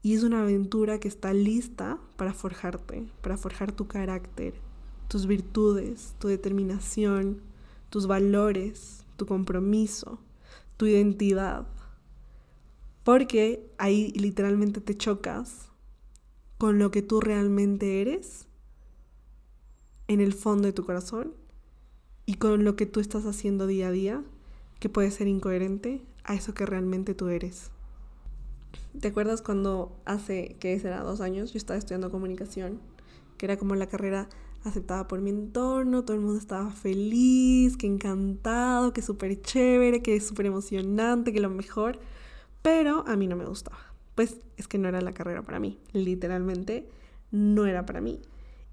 Y 0.00 0.14
es 0.14 0.22
una 0.22 0.40
aventura 0.40 0.98
que 0.98 1.08
está 1.08 1.34
lista 1.34 1.98
para 2.16 2.32
forjarte, 2.32 3.06
para 3.20 3.36
forjar 3.36 3.72
tu 3.72 3.86
carácter, 3.86 4.54
tus 5.08 5.26
virtudes, 5.26 6.14
tu 6.18 6.28
determinación, 6.28 7.42
tus 7.90 8.06
valores, 8.06 9.04
tu 9.16 9.26
compromiso, 9.26 10.20
tu 10.76 10.86
identidad. 10.86 11.66
Porque 13.04 13.70
ahí 13.78 14.12
literalmente 14.12 14.80
te 14.80 14.96
chocas 14.96 15.70
con 16.58 16.78
lo 16.78 16.90
que 16.90 17.02
tú 17.02 17.20
realmente 17.20 18.00
eres 18.00 18.46
en 20.08 20.20
el 20.20 20.32
fondo 20.32 20.66
de 20.66 20.72
tu 20.72 20.84
corazón 20.84 21.34
y 22.26 22.34
con 22.34 22.64
lo 22.64 22.76
que 22.76 22.86
tú 22.86 23.00
estás 23.00 23.26
haciendo 23.26 23.66
día 23.66 23.88
a 23.88 23.92
día 23.92 24.24
que 24.78 24.88
puede 24.88 25.10
ser 25.10 25.28
incoherente 25.28 26.02
a 26.24 26.34
eso 26.34 26.54
que 26.54 26.66
realmente 26.66 27.14
tú 27.14 27.28
eres. 27.28 27.70
¿Te 28.98 29.08
acuerdas 29.08 29.42
cuando 29.42 29.96
hace, 30.04 30.56
que 30.58 30.78
será 30.78 31.02
dos 31.02 31.20
años, 31.20 31.52
yo 31.52 31.58
estaba 31.58 31.78
estudiando 31.78 32.10
comunicación, 32.10 32.80
que 33.36 33.46
era 33.46 33.56
como 33.56 33.74
la 33.74 33.86
carrera 33.86 34.28
aceptada 34.64 35.08
por 35.08 35.20
mi 35.20 35.30
entorno, 35.30 36.04
todo 36.04 36.16
el 36.16 36.22
mundo 36.22 36.38
estaba 36.38 36.70
feliz, 36.70 37.76
que 37.76 37.86
encantado, 37.86 38.92
que 38.92 39.02
súper 39.02 39.40
chévere, 39.40 40.02
que 40.02 40.20
súper 40.20 40.46
emocionante, 40.46 41.32
que 41.32 41.40
lo 41.40 41.50
mejor, 41.50 41.98
pero 42.62 43.04
a 43.06 43.16
mí 43.16 43.26
no 43.26 43.36
me 43.36 43.46
gustaba. 43.46 43.78
Pues 44.14 44.36
es 44.56 44.68
que 44.68 44.78
no 44.78 44.88
era 44.88 45.00
la 45.00 45.12
carrera 45.12 45.42
para 45.42 45.60
mí, 45.60 45.78
literalmente 45.92 46.88
no 47.30 47.66
era 47.66 47.86
para 47.86 48.00
mí. 48.00 48.20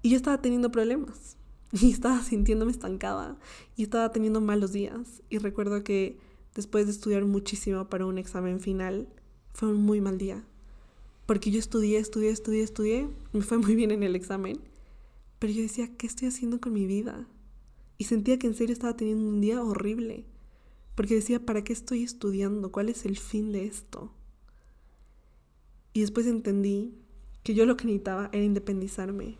Y 0.02 0.10
yo 0.10 0.16
estaba 0.16 0.40
teniendo 0.40 0.70
problemas 0.70 1.36
y 1.72 1.90
estaba 1.90 2.22
sintiéndome 2.22 2.72
estancada 2.72 3.36
y 3.76 3.82
estaba 3.82 4.12
teniendo 4.12 4.40
malos 4.40 4.72
días. 4.72 5.22
Y 5.30 5.38
recuerdo 5.38 5.84
que 5.84 6.18
después 6.54 6.86
de 6.86 6.92
estudiar 6.92 7.24
muchísimo 7.24 7.88
para 7.88 8.06
un 8.06 8.18
examen 8.18 8.60
final, 8.60 9.08
fue 9.54 9.68
un 9.68 9.82
muy 9.84 10.00
mal 10.00 10.18
día. 10.18 10.44
Porque 11.26 11.50
yo 11.50 11.58
estudié, 11.58 11.98
estudié, 11.98 12.30
estudié, 12.30 12.62
estudié, 12.62 13.08
me 13.32 13.42
fue 13.42 13.58
muy 13.58 13.74
bien 13.74 13.90
en 13.90 14.02
el 14.02 14.16
examen, 14.16 14.60
pero 15.38 15.52
yo 15.52 15.62
decía, 15.62 15.96
¿qué 15.96 16.06
estoy 16.06 16.28
haciendo 16.28 16.60
con 16.60 16.72
mi 16.72 16.86
vida? 16.86 17.28
Y 17.96 18.04
sentía 18.04 18.38
que 18.38 18.46
en 18.46 18.54
serio 18.54 18.72
estaba 18.72 18.96
teniendo 18.96 19.28
un 19.28 19.40
día 19.40 19.62
horrible, 19.62 20.24
porque 20.94 21.14
decía, 21.14 21.44
¿para 21.44 21.62
qué 21.62 21.72
estoy 21.72 22.02
estudiando? 22.02 22.72
¿Cuál 22.72 22.88
es 22.88 23.04
el 23.04 23.18
fin 23.18 23.52
de 23.52 23.66
esto? 23.66 24.12
Y 25.92 26.00
después 26.00 26.26
entendí 26.26 26.94
que 27.42 27.54
yo 27.54 27.66
lo 27.66 27.76
que 27.76 27.86
necesitaba 27.86 28.30
era 28.32 28.44
independizarme, 28.44 29.38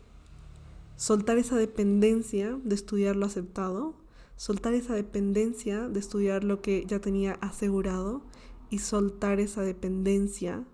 soltar 0.95 1.37
esa 1.37 1.55
dependencia 1.55 2.59
de 2.63 2.75
estudiar 2.75 3.15
lo 3.15 3.25
aceptado, 3.25 3.95
soltar 4.35 4.73
esa 4.73 4.93
dependencia 4.93 5.89
de 5.89 5.99
estudiar 5.99 6.43
lo 6.43 6.61
que 6.61 6.85
ya 6.87 6.99
tenía 6.99 7.33
asegurado 7.33 8.25
y 8.69 8.79
soltar 8.79 9.39
esa 9.39 9.61
dependencia 9.61 10.65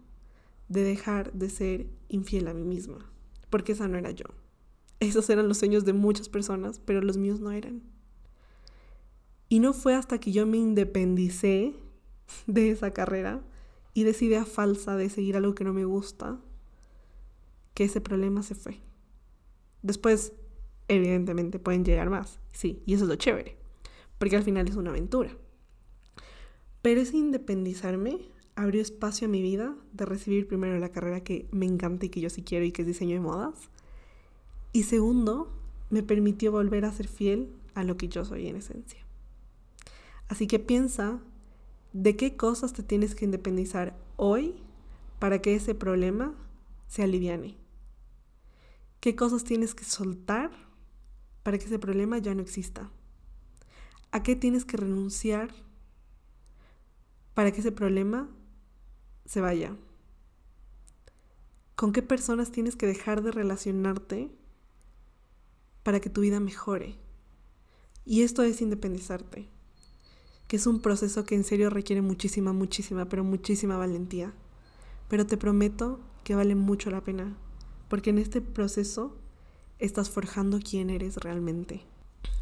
de 0.69 0.83
dejar 0.83 1.33
de 1.33 1.49
ser 1.49 1.87
infiel 2.09 2.47
a 2.47 2.53
mí 2.53 2.63
misma, 2.63 3.11
porque 3.49 3.71
esa 3.71 3.87
no 3.87 3.97
era 3.97 4.11
yo. 4.11 4.25
Esos 4.99 5.29
eran 5.29 5.47
los 5.47 5.57
sueños 5.57 5.85
de 5.85 5.93
muchas 5.93 6.29
personas, 6.29 6.79
pero 6.79 7.01
los 7.01 7.17
míos 7.17 7.39
no 7.39 7.51
eran. 7.51 7.83
Y 9.49 9.59
no 9.59 9.73
fue 9.73 9.93
hasta 9.95 10.19
que 10.19 10.31
yo 10.31 10.45
me 10.45 10.57
independicé 10.57 11.75
de 12.47 12.71
esa 12.71 12.91
carrera 12.91 13.41
y 13.93 14.03
decidí 14.03 14.33
a 14.35 14.45
falsa 14.45 14.95
de 14.95 15.09
seguir 15.09 15.37
algo 15.37 15.55
que 15.55 15.63
no 15.63 15.73
me 15.73 15.85
gusta, 15.85 16.39
que 17.73 17.85
ese 17.85 18.01
problema 18.01 18.43
se 18.43 18.55
fue. 18.55 18.81
Después, 19.83 20.33
evidentemente, 20.87 21.59
pueden 21.59 21.85
llegar 21.85 22.09
más, 22.09 22.39
sí, 22.51 22.81
y 22.85 22.95
eso 22.95 23.03
es 23.03 23.09
lo 23.09 23.15
chévere, 23.15 23.57
porque 24.17 24.35
al 24.35 24.43
final 24.43 24.67
es 24.67 24.75
una 24.75 24.89
aventura. 24.89 25.37
Pero 26.81 27.01
ese 27.01 27.17
independizarme 27.17 28.19
abrió 28.55 28.81
espacio 28.81 29.27
a 29.27 29.31
mi 29.31 29.41
vida 29.41 29.75
de 29.93 30.05
recibir 30.05 30.47
primero 30.47 30.77
la 30.79 30.89
carrera 30.89 31.23
que 31.23 31.47
me 31.51 31.65
encanta 31.65 32.05
y 32.05 32.09
que 32.09 32.21
yo 32.21 32.29
sí 32.29 32.41
quiero 32.41 32.65
y 32.65 32.71
que 32.71 32.81
es 32.81 32.87
diseño 32.87 33.15
de 33.15 33.21
modas. 33.21 33.69
Y 34.75 34.83
segundo, 34.83 35.53
me 35.89 36.03
permitió 36.03 36.51
volver 36.51 36.83
a 36.83 36.91
ser 36.91 37.07
fiel 37.07 37.55
a 37.75 37.85
lo 37.85 37.95
que 37.95 38.09
yo 38.09 38.25
soy 38.25 38.49
en 38.49 38.57
esencia. 38.57 38.99
Así 40.27 40.47
que 40.47 40.59
piensa 40.59 41.21
de 41.93 42.17
qué 42.17 42.35
cosas 42.35 42.73
te 42.73 42.83
tienes 42.83 43.15
que 43.15 43.23
independizar 43.23 43.97
hoy 44.17 44.61
para 45.17 45.41
que 45.41 45.55
ese 45.55 45.75
problema 45.75 46.35
se 46.87 47.03
aliviane. 47.03 47.55
¿Qué 48.99 49.15
cosas 49.15 49.45
tienes 49.45 49.75
que 49.75 49.85
soltar 49.85 50.51
para 51.43 51.57
que 51.57 51.67
ese 51.67 51.79
problema 51.79 52.17
ya 52.17 52.35
no 52.35 52.41
exista? 52.41 52.91
¿A 54.11 54.23
qué 54.23 54.35
tienes 54.35 54.65
que 54.65 54.75
renunciar 54.75 55.55
para 57.33 57.53
que 57.53 57.61
ese 57.61 57.71
problema 57.71 58.29
se 59.23 59.39
vaya? 59.39 59.77
¿Con 61.77 61.93
qué 61.93 62.01
personas 62.01 62.51
tienes 62.51 62.75
que 62.75 62.87
dejar 62.87 63.21
de 63.21 63.31
relacionarte 63.31 64.35
para 65.85 65.99
que 65.99 66.09
tu 66.09 66.21
vida 66.21 66.39
mejore? 66.39 66.95
Y 68.05 68.23
esto 68.23 68.41
es 68.41 68.59
independizarte, 68.59 69.47
que 70.47 70.55
es 70.55 70.65
un 70.65 70.81
proceso 70.81 71.25
que 71.25 71.35
en 71.35 71.43
serio 71.43 71.69
requiere 71.69 72.01
muchísima, 72.01 72.53
muchísima, 72.53 73.07
pero 73.07 73.23
muchísima 73.23 73.77
valentía. 73.77 74.33
Pero 75.09 75.27
te 75.27 75.37
prometo 75.37 75.99
que 76.23 76.33
vale 76.33 76.55
mucho 76.55 76.89
la 76.89 77.03
pena 77.03 77.37
porque 77.87 78.09
en 78.09 78.17
este 78.17 78.41
proceso 78.41 79.15
estás 79.77 80.09
forjando 80.09 80.59
quién 80.59 80.89
eres 80.89 81.17
realmente. 81.17 81.83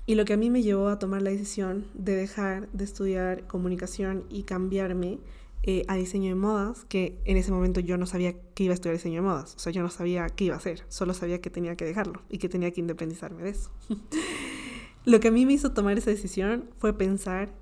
Y 0.05 0.15
lo 0.15 0.23
que 0.23 0.33
a 0.33 0.37
mí 0.37 0.49
me 0.49 0.63
llevó 0.63 0.87
a 0.87 0.99
tomar 0.99 1.21
la 1.21 1.31
decisión 1.31 1.85
de 1.93 2.15
dejar 2.15 2.69
de 2.71 2.85
estudiar 2.85 3.45
comunicación 3.47 4.23
y 4.29 4.43
cambiarme 4.43 5.19
eh, 5.65 5.83
a 5.87 5.95
diseño 5.95 6.27
de 6.27 6.35
modas, 6.35 6.85
que 6.85 7.21
en 7.23 7.37
ese 7.37 7.51
momento 7.51 7.79
yo 7.79 7.97
no 7.97 8.05
sabía 8.05 8.33
que 8.53 8.65
iba 8.65 8.73
a 8.73 8.75
estudiar 8.75 8.95
diseño 8.95 9.21
de 9.21 9.27
modas, 9.27 9.55
o 9.55 9.59
sea, 9.59 9.71
yo 9.71 9.81
no 9.81 9.89
sabía 9.89 10.27
qué 10.27 10.45
iba 10.45 10.55
a 10.55 10.57
hacer, 10.57 10.83
solo 10.89 11.13
sabía 11.13 11.39
que 11.39 11.49
tenía 11.49 11.77
que 11.77 11.85
dejarlo 11.85 12.21
y 12.29 12.37
que 12.37 12.49
tenía 12.49 12.71
que 12.71 12.81
independizarme 12.81 13.43
de 13.43 13.51
eso. 13.51 13.71
lo 15.05 15.19
que 15.19 15.29
a 15.29 15.31
mí 15.31 15.45
me 15.45 15.53
hizo 15.53 15.71
tomar 15.71 15.97
esa 15.97 16.09
decisión 16.09 16.69
fue 16.77 16.97
pensar 16.97 17.53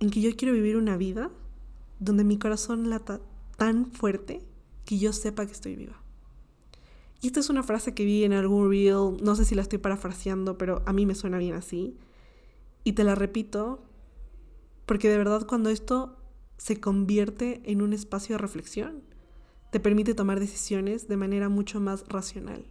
en 0.00 0.10
que 0.10 0.20
yo 0.20 0.34
quiero 0.36 0.54
vivir 0.54 0.76
una 0.76 0.96
vida 0.96 1.30
donde 2.00 2.24
mi 2.24 2.38
corazón 2.38 2.88
lata 2.88 3.20
tan 3.56 3.90
fuerte 3.90 4.42
que 4.84 4.98
yo 4.98 5.12
sepa 5.12 5.44
que 5.44 5.52
estoy 5.52 5.76
viva. 5.76 6.00
Y 7.20 7.26
esta 7.26 7.40
es 7.40 7.50
una 7.50 7.62
frase 7.62 7.94
que 7.94 8.04
vi 8.04 8.24
en 8.24 8.32
algún 8.32 8.70
reel, 8.70 9.16
no 9.22 9.34
sé 9.34 9.44
si 9.44 9.54
la 9.54 9.62
estoy 9.62 9.78
parafraseando, 9.78 10.56
pero 10.56 10.82
a 10.86 10.92
mí 10.92 11.04
me 11.04 11.14
suena 11.16 11.38
bien 11.38 11.54
así. 11.54 11.96
Y 12.84 12.92
te 12.92 13.02
la 13.02 13.16
repito, 13.16 13.82
porque 14.86 15.08
de 15.08 15.18
verdad 15.18 15.46
cuando 15.46 15.68
esto 15.68 16.17
se 16.58 16.80
convierte 16.80 17.62
en 17.64 17.80
un 17.80 17.92
espacio 17.92 18.34
de 18.34 18.42
reflexión, 18.42 19.02
te 19.70 19.80
permite 19.80 20.14
tomar 20.14 20.40
decisiones 20.40 21.08
de 21.08 21.16
manera 21.16 21.48
mucho 21.48 21.80
más 21.80 22.04
racional. 22.08 22.66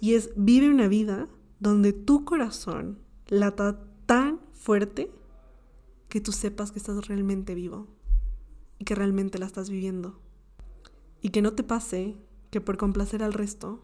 Y 0.00 0.14
es 0.14 0.30
vive 0.36 0.68
una 0.68 0.86
vida 0.86 1.26
donde 1.58 1.92
tu 1.92 2.24
corazón 2.24 2.98
lata 3.28 3.80
tan 4.06 4.40
fuerte 4.52 5.10
que 6.08 6.20
tú 6.20 6.32
sepas 6.32 6.70
que 6.70 6.78
estás 6.78 7.06
realmente 7.08 7.54
vivo 7.54 7.88
y 8.78 8.84
que 8.84 8.94
realmente 8.94 9.38
la 9.38 9.46
estás 9.46 9.70
viviendo. 9.70 10.20
Y 11.22 11.30
que 11.30 11.42
no 11.42 11.54
te 11.54 11.62
pase 11.62 12.16
que 12.50 12.60
por 12.60 12.76
complacer 12.76 13.22
al 13.22 13.32
resto 13.32 13.82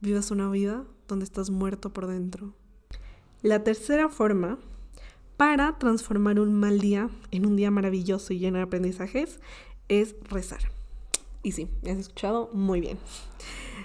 vivas 0.00 0.30
una 0.30 0.50
vida 0.50 0.84
donde 1.06 1.24
estás 1.24 1.50
muerto 1.50 1.92
por 1.92 2.06
dentro. 2.06 2.54
La 3.42 3.62
tercera 3.62 4.08
forma 4.08 4.58
para 5.36 5.78
transformar 5.78 6.38
un 6.38 6.54
mal 6.54 6.80
día 6.80 7.10
en 7.30 7.46
un 7.46 7.56
día 7.56 7.70
maravilloso 7.70 8.32
y 8.32 8.38
lleno 8.38 8.58
de 8.58 8.64
aprendizajes 8.64 9.40
es 9.88 10.14
rezar. 10.28 10.60
Y 11.42 11.52
sí, 11.52 11.68
me 11.82 11.90
has 11.90 11.98
escuchado 11.98 12.50
muy 12.52 12.80
bien. 12.80 12.98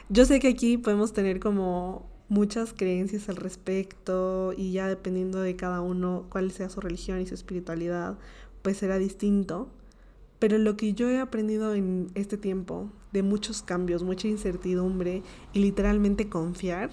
Yo 0.09 0.25
sé 0.25 0.39
que 0.39 0.47
aquí 0.47 0.77
podemos 0.77 1.13
tener 1.13 1.39
como 1.39 2.09
muchas 2.29 2.73
creencias 2.73 3.27
al 3.27 3.35
respecto 3.35 4.53
y 4.55 4.71
ya 4.71 4.87
dependiendo 4.87 5.41
de 5.41 5.55
cada 5.55 5.81
uno 5.81 6.25
cuál 6.29 6.51
sea 6.51 6.69
su 6.69 6.79
religión 6.79 7.19
y 7.19 7.27
su 7.27 7.33
espiritualidad, 7.33 8.17
pues 8.61 8.77
será 8.77 8.97
distinto. 8.97 9.69
Pero 10.37 10.57
lo 10.57 10.77
que 10.77 10.93
yo 10.93 11.09
he 11.09 11.19
aprendido 11.19 11.73
en 11.73 12.11
este 12.15 12.37
tiempo, 12.37 12.89
de 13.11 13.23
muchos 13.23 13.61
cambios, 13.61 14.03
mucha 14.03 14.27
incertidumbre 14.27 15.21
y 15.51 15.59
literalmente 15.59 16.29
confiar, 16.29 16.91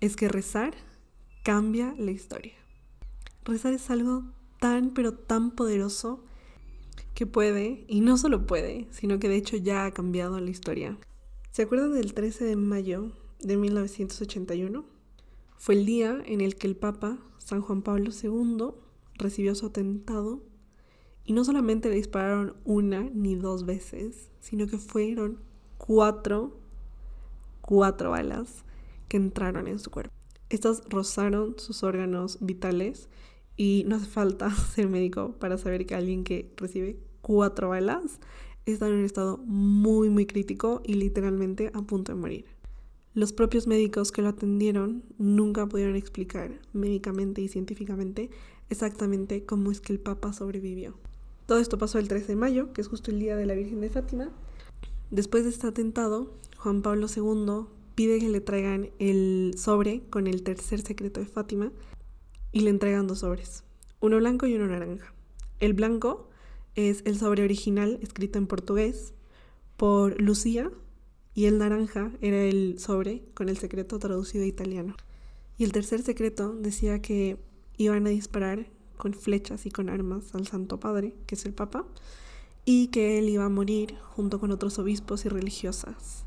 es 0.00 0.16
que 0.16 0.28
rezar 0.28 0.74
cambia 1.42 1.94
la 1.96 2.10
historia. 2.10 2.59
Rezar 3.50 3.72
es 3.72 3.90
algo 3.90 4.22
tan, 4.60 4.94
pero 4.94 5.12
tan 5.12 5.50
poderoso 5.50 6.22
que 7.14 7.26
puede, 7.26 7.84
y 7.88 8.00
no 8.00 8.16
solo 8.16 8.46
puede, 8.46 8.86
sino 8.92 9.18
que 9.18 9.28
de 9.28 9.34
hecho 9.34 9.56
ya 9.56 9.86
ha 9.86 9.90
cambiado 9.90 10.38
la 10.38 10.50
historia. 10.50 10.96
¿Se 11.50 11.62
acuerdan 11.62 11.92
del 11.92 12.14
13 12.14 12.44
de 12.44 12.54
mayo 12.54 13.10
de 13.40 13.56
1981? 13.56 14.84
Fue 15.56 15.74
el 15.74 15.84
día 15.84 16.22
en 16.26 16.40
el 16.40 16.54
que 16.54 16.68
el 16.68 16.76
Papa, 16.76 17.18
San 17.38 17.60
Juan 17.60 17.82
Pablo 17.82 18.12
II, 18.12 18.68
recibió 19.16 19.56
su 19.56 19.66
atentado 19.66 20.44
y 21.24 21.32
no 21.32 21.44
solamente 21.44 21.88
le 21.88 21.96
dispararon 21.96 22.54
una 22.64 23.02
ni 23.12 23.34
dos 23.34 23.66
veces, 23.66 24.30
sino 24.38 24.68
que 24.68 24.78
fueron 24.78 25.40
cuatro, 25.76 26.56
cuatro 27.62 28.12
balas 28.12 28.64
que 29.08 29.16
entraron 29.16 29.66
en 29.66 29.80
su 29.80 29.90
cuerpo. 29.90 30.14
Estas 30.50 30.84
rozaron 30.88 31.56
sus 31.58 31.82
órganos 31.82 32.38
vitales 32.40 33.08
y 33.60 33.84
no 33.86 33.96
hace 33.96 34.06
falta 34.06 34.50
ser 34.74 34.88
médico 34.88 35.34
para 35.38 35.58
saber 35.58 35.84
que 35.84 35.94
alguien 35.94 36.24
que 36.24 36.50
recibe 36.56 36.96
cuatro 37.20 37.68
balas 37.68 38.18
está 38.64 38.88
en 38.88 38.94
un 38.94 39.04
estado 39.04 39.36
muy, 39.36 40.08
muy 40.08 40.24
crítico 40.24 40.80
y 40.82 40.94
literalmente 40.94 41.70
a 41.74 41.82
punto 41.82 42.12
de 42.12 42.18
morir. 42.18 42.46
Los 43.12 43.34
propios 43.34 43.66
médicos 43.66 44.12
que 44.12 44.22
lo 44.22 44.28
atendieron 44.28 45.02
nunca 45.18 45.66
pudieron 45.66 45.94
explicar 45.94 46.58
médicamente 46.72 47.42
y 47.42 47.48
científicamente 47.48 48.30
exactamente 48.70 49.44
cómo 49.44 49.70
es 49.70 49.82
que 49.82 49.92
el 49.92 50.00
Papa 50.00 50.32
sobrevivió. 50.32 50.94
Todo 51.44 51.58
esto 51.58 51.76
pasó 51.76 51.98
el 51.98 52.08
13 52.08 52.28
de 52.28 52.36
mayo, 52.36 52.72
que 52.72 52.80
es 52.80 52.88
justo 52.88 53.10
el 53.10 53.18
día 53.18 53.36
de 53.36 53.44
la 53.44 53.52
Virgen 53.52 53.82
de 53.82 53.90
Fátima. 53.90 54.30
Después 55.10 55.44
de 55.44 55.50
este 55.50 55.66
atentado, 55.66 56.32
Juan 56.56 56.80
Pablo 56.80 57.08
II 57.14 57.66
pide 57.94 58.20
que 58.20 58.30
le 58.30 58.40
traigan 58.40 58.88
el 58.98 59.52
sobre 59.58 60.00
con 60.08 60.26
el 60.26 60.44
tercer 60.44 60.80
secreto 60.80 61.20
de 61.20 61.26
Fátima 61.26 61.72
y 62.52 62.60
le 62.60 62.70
entregan 62.70 63.06
dos 63.06 63.20
sobres, 63.20 63.64
uno 64.00 64.16
blanco 64.18 64.46
y 64.46 64.54
uno 64.54 64.66
naranja. 64.66 65.12
El 65.60 65.74
blanco 65.74 66.28
es 66.74 67.02
el 67.04 67.18
sobre 67.18 67.44
original 67.44 67.98
escrito 68.02 68.38
en 68.38 68.46
portugués 68.46 69.12
por 69.76 70.20
Lucía 70.20 70.70
y 71.34 71.46
el 71.46 71.58
naranja 71.58 72.12
era 72.20 72.42
el 72.42 72.78
sobre 72.78 73.24
con 73.34 73.48
el 73.48 73.58
secreto 73.58 73.98
traducido 73.98 74.44
a 74.44 74.46
italiano. 74.46 74.96
Y 75.58 75.64
el 75.64 75.72
tercer 75.72 76.02
secreto 76.02 76.54
decía 76.54 77.02
que 77.02 77.38
iban 77.76 78.06
a 78.06 78.10
disparar 78.10 78.66
con 78.96 79.14
flechas 79.14 79.66
y 79.66 79.70
con 79.70 79.88
armas 79.88 80.34
al 80.34 80.46
Santo 80.46 80.80
Padre, 80.80 81.14
que 81.26 81.34
es 81.34 81.44
el 81.46 81.54
Papa, 81.54 81.86
y 82.64 82.88
que 82.88 83.18
él 83.18 83.28
iba 83.28 83.44
a 83.44 83.48
morir 83.48 83.96
junto 84.10 84.38
con 84.38 84.50
otros 84.50 84.78
obispos 84.78 85.24
y 85.24 85.28
religiosas. 85.28 86.24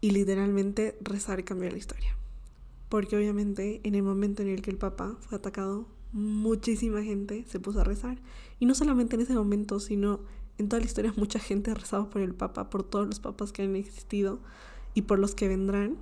Y 0.00 0.10
literalmente 0.10 0.96
rezar 1.02 1.44
cambió 1.44 1.70
la 1.70 1.78
historia. 1.78 2.16
Porque 2.92 3.16
obviamente 3.16 3.80
en 3.84 3.94
el 3.94 4.02
momento 4.02 4.42
en 4.42 4.48
el 4.48 4.60
que 4.60 4.70
el 4.70 4.76
Papa 4.76 5.16
fue 5.20 5.38
atacado, 5.38 5.88
muchísima 6.12 7.02
gente 7.02 7.42
se 7.48 7.58
puso 7.58 7.80
a 7.80 7.84
rezar. 7.84 8.20
Y 8.58 8.66
no 8.66 8.74
solamente 8.74 9.16
en 9.16 9.22
ese 9.22 9.32
momento, 9.32 9.80
sino 9.80 10.20
en 10.58 10.68
toda 10.68 10.80
la 10.80 10.84
historia 10.84 11.14
mucha 11.16 11.38
gente 11.38 11.70
ha 11.70 11.74
rezado 11.74 12.10
por 12.10 12.20
el 12.20 12.34
Papa, 12.34 12.68
por 12.68 12.82
todos 12.82 13.06
los 13.06 13.18
papas 13.18 13.50
que 13.50 13.62
han 13.62 13.76
existido 13.76 14.40
y 14.92 15.00
por 15.00 15.18
los 15.18 15.34
que 15.34 15.48
vendrán. 15.48 15.96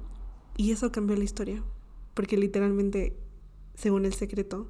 Y 0.56 0.72
eso 0.72 0.90
cambió 0.90 1.16
la 1.16 1.22
historia. 1.22 1.62
Porque 2.14 2.36
literalmente, 2.36 3.16
según 3.76 4.04
el 4.04 4.14
secreto, 4.14 4.66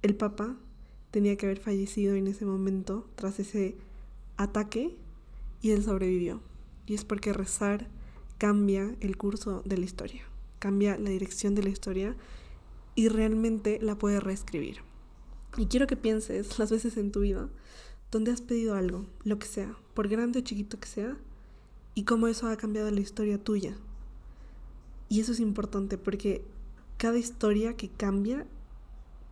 el 0.00 0.16
Papa 0.16 0.56
tenía 1.10 1.36
que 1.36 1.44
haber 1.44 1.58
fallecido 1.58 2.14
en 2.14 2.26
ese 2.26 2.46
momento 2.46 3.06
tras 3.16 3.38
ese 3.38 3.76
ataque 4.38 4.96
y 5.60 5.72
él 5.72 5.84
sobrevivió. 5.84 6.40
Y 6.86 6.94
es 6.94 7.04
porque 7.04 7.34
rezar 7.34 7.86
cambia 8.38 8.96
el 9.00 9.18
curso 9.18 9.60
de 9.66 9.76
la 9.76 9.84
historia, 9.84 10.22
cambia 10.58 10.98
la 10.98 11.10
dirección 11.10 11.54
de 11.54 11.62
la 11.62 11.70
historia 11.70 12.16
y 12.94 13.08
realmente 13.08 13.78
la 13.80 13.96
puede 13.96 14.20
reescribir. 14.20 14.78
Y 15.56 15.66
quiero 15.66 15.86
que 15.86 15.96
pienses 15.96 16.58
las 16.58 16.70
veces 16.70 16.96
en 16.96 17.12
tu 17.12 17.20
vida 17.20 17.48
donde 18.10 18.32
has 18.32 18.40
pedido 18.40 18.74
algo, 18.74 19.06
lo 19.24 19.38
que 19.38 19.46
sea, 19.46 19.76
por 19.94 20.08
grande 20.08 20.38
o 20.38 20.42
chiquito 20.42 20.80
que 20.80 20.88
sea, 20.88 21.16
y 21.94 22.04
cómo 22.04 22.28
eso 22.28 22.48
ha 22.48 22.56
cambiado 22.56 22.90
la 22.90 23.00
historia 23.00 23.42
tuya. 23.42 23.76
Y 25.08 25.20
eso 25.20 25.32
es 25.32 25.40
importante 25.40 25.98
porque 25.98 26.44
cada 26.96 27.18
historia 27.18 27.76
que 27.76 27.88
cambia 27.88 28.46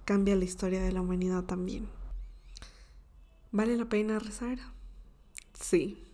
cambia 0.07 0.37
la 0.37 0.45
historia 0.45 0.83
de 0.83 0.93
la 0.93 1.03
humanidad 1.03 1.45
también. 1.45 1.89
¿Vale 3.51 3.77
la 3.77 3.89
pena 3.89 4.19
rezar? 4.19 4.59
Sí, 5.53 6.05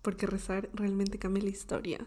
porque 0.00 0.26
rezar 0.26 0.70
realmente 0.72 1.18
cambia 1.18 1.42
la 1.42 1.50
historia. 1.50 2.06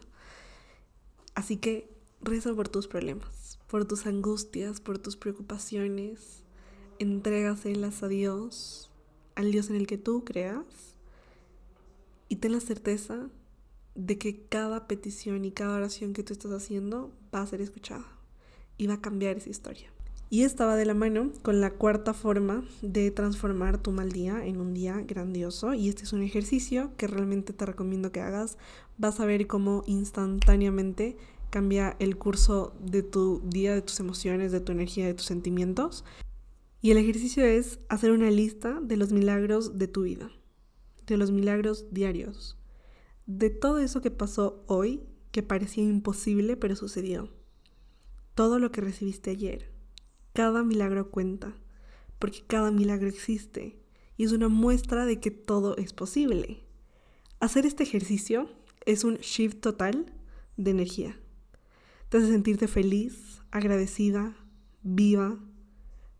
Así 1.35 1.57
que 1.57 1.94
reza 2.25 2.53
por 2.53 2.67
tus 2.67 2.87
problemas, 2.87 3.59
por 3.67 3.85
tus 3.85 4.05
angustias, 4.05 4.81
por 4.81 4.99
tus 4.99 5.15
preocupaciones. 5.15 6.43
Entrégaselas 6.99 8.03
a 8.03 8.07
Dios, 8.07 8.91
al 9.35 9.51
Dios 9.51 9.69
en 9.69 9.75
el 9.75 9.87
que 9.87 9.97
tú 9.97 10.23
creas, 10.25 10.65
y 12.27 12.37
ten 12.37 12.53
la 12.53 12.59
certeza 12.59 13.29
de 13.95 14.17
que 14.17 14.41
cada 14.47 14.87
petición 14.87 15.45
y 15.45 15.51
cada 15.51 15.75
oración 15.75 16.13
que 16.13 16.23
tú 16.23 16.33
estás 16.33 16.51
haciendo 16.51 17.11
va 17.33 17.41
a 17.41 17.47
ser 17.47 17.61
escuchada 17.61 18.05
y 18.77 18.87
va 18.87 18.95
a 18.95 19.01
cambiar 19.01 19.37
esa 19.37 19.49
historia. 19.49 19.89
Y 20.29 20.41
estaba 20.41 20.75
de 20.75 20.85
la 20.85 20.95
mano 20.95 21.31
con 21.43 21.61
la 21.61 21.71
cuarta 21.71 22.13
forma 22.13 22.65
de 22.81 23.11
transformar 23.11 23.77
tu 23.77 23.91
mal 23.91 24.11
día 24.11 24.43
en 24.45 24.59
un 24.59 24.73
día 24.73 25.01
grandioso. 25.05 25.73
Y 25.75 25.87
este 25.87 26.03
es 26.03 26.13
un 26.13 26.23
ejercicio 26.23 26.91
que 26.97 27.07
realmente 27.07 27.53
te 27.53 27.65
recomiendo 27.65 28.11
que 28.11 28.21
hagas. 28.21 28.57
Vas 28.97 29.19
a 29.19 29.25
ver 29.25 29.45
cómo 29.45 29.83
instantáneamente 29.85 31.15
cambia 31.55 31.95
el 31.99 32.17
curso 32.17 32.75
de 32.81 33.01
tu 33.01 33.41
día, 33.45 33.73
de 33.73 33.81
tus 33.81 34.01
emociones, 34.01 34.51
de 34.51 34.59
tu 34.59 34.73
energía, 34.73 35.05
de 35.05 35.13
tus 35.13 35.25
sentimientos. 35.25 36.03
Y 36.81 36.91
el 36.91 36.97
ejercicio 36.97 37.45
es 37.45 37.79
hacer 37.87 38.11
una 38.11 38.29
lista 38.29 38.81
de 38.81 38.97
los 38.97 39.13
milagros 39.13 39.77
de 39.77 39.87
tu 39.87 40.01
vida, 40.01 40.29
de 41.07 41.15
los 41.15 41.31
milagros 41.31 41.85
diarios, 41.91 42.57
de 43.25 43.51
todo 43.51 43.79
eso 43.79 44.01
que 44.01 44.11
pasó 44.11 44.65
hoy, 44.67 45.05
que 45.31 45.43
parecía 45.43 45.85
imposible, 45.85 46.57
pero 46.57 46.75
sucedió. 46.75 47.29
Todo 48.33 48.59
lo 48.59 48.73
que 48.73 48.81
recibiste 48.81 49.31
ayer, 49.31 49.71
cada 50.33 50.61
milagro 50.61 51.09
cuenta, 51.09 51.55
porque 52.19 52.43
cada 52.45 52.69
milagro 52.69 53.07
existe 53.07 53.79
y 54.17 54.25
es 54.25 54.33
una 54.33 54.49
muestra 54.49 55.05
de 55.05 55.21
que 55.21 55.31
todo 55.31 55.77
es 55.77 55.93
posible. 55.93 56.65
Hacer 57.39 57.65
este 57.65 57.83
ejercicio 57.83 58.49
es 58.85 59.05
un 59.05 59.15
shift 59.19 59.61
total 59.61 60.11
de 60.57 60.71
energía. 60.71 61.17
Te 62.09 62.17
hace 62.17 62.27
sentirte 62.27 62.67
feliz, 62.67 63.41
agradecida, 63.51 64.35
viva. 64.83 65.39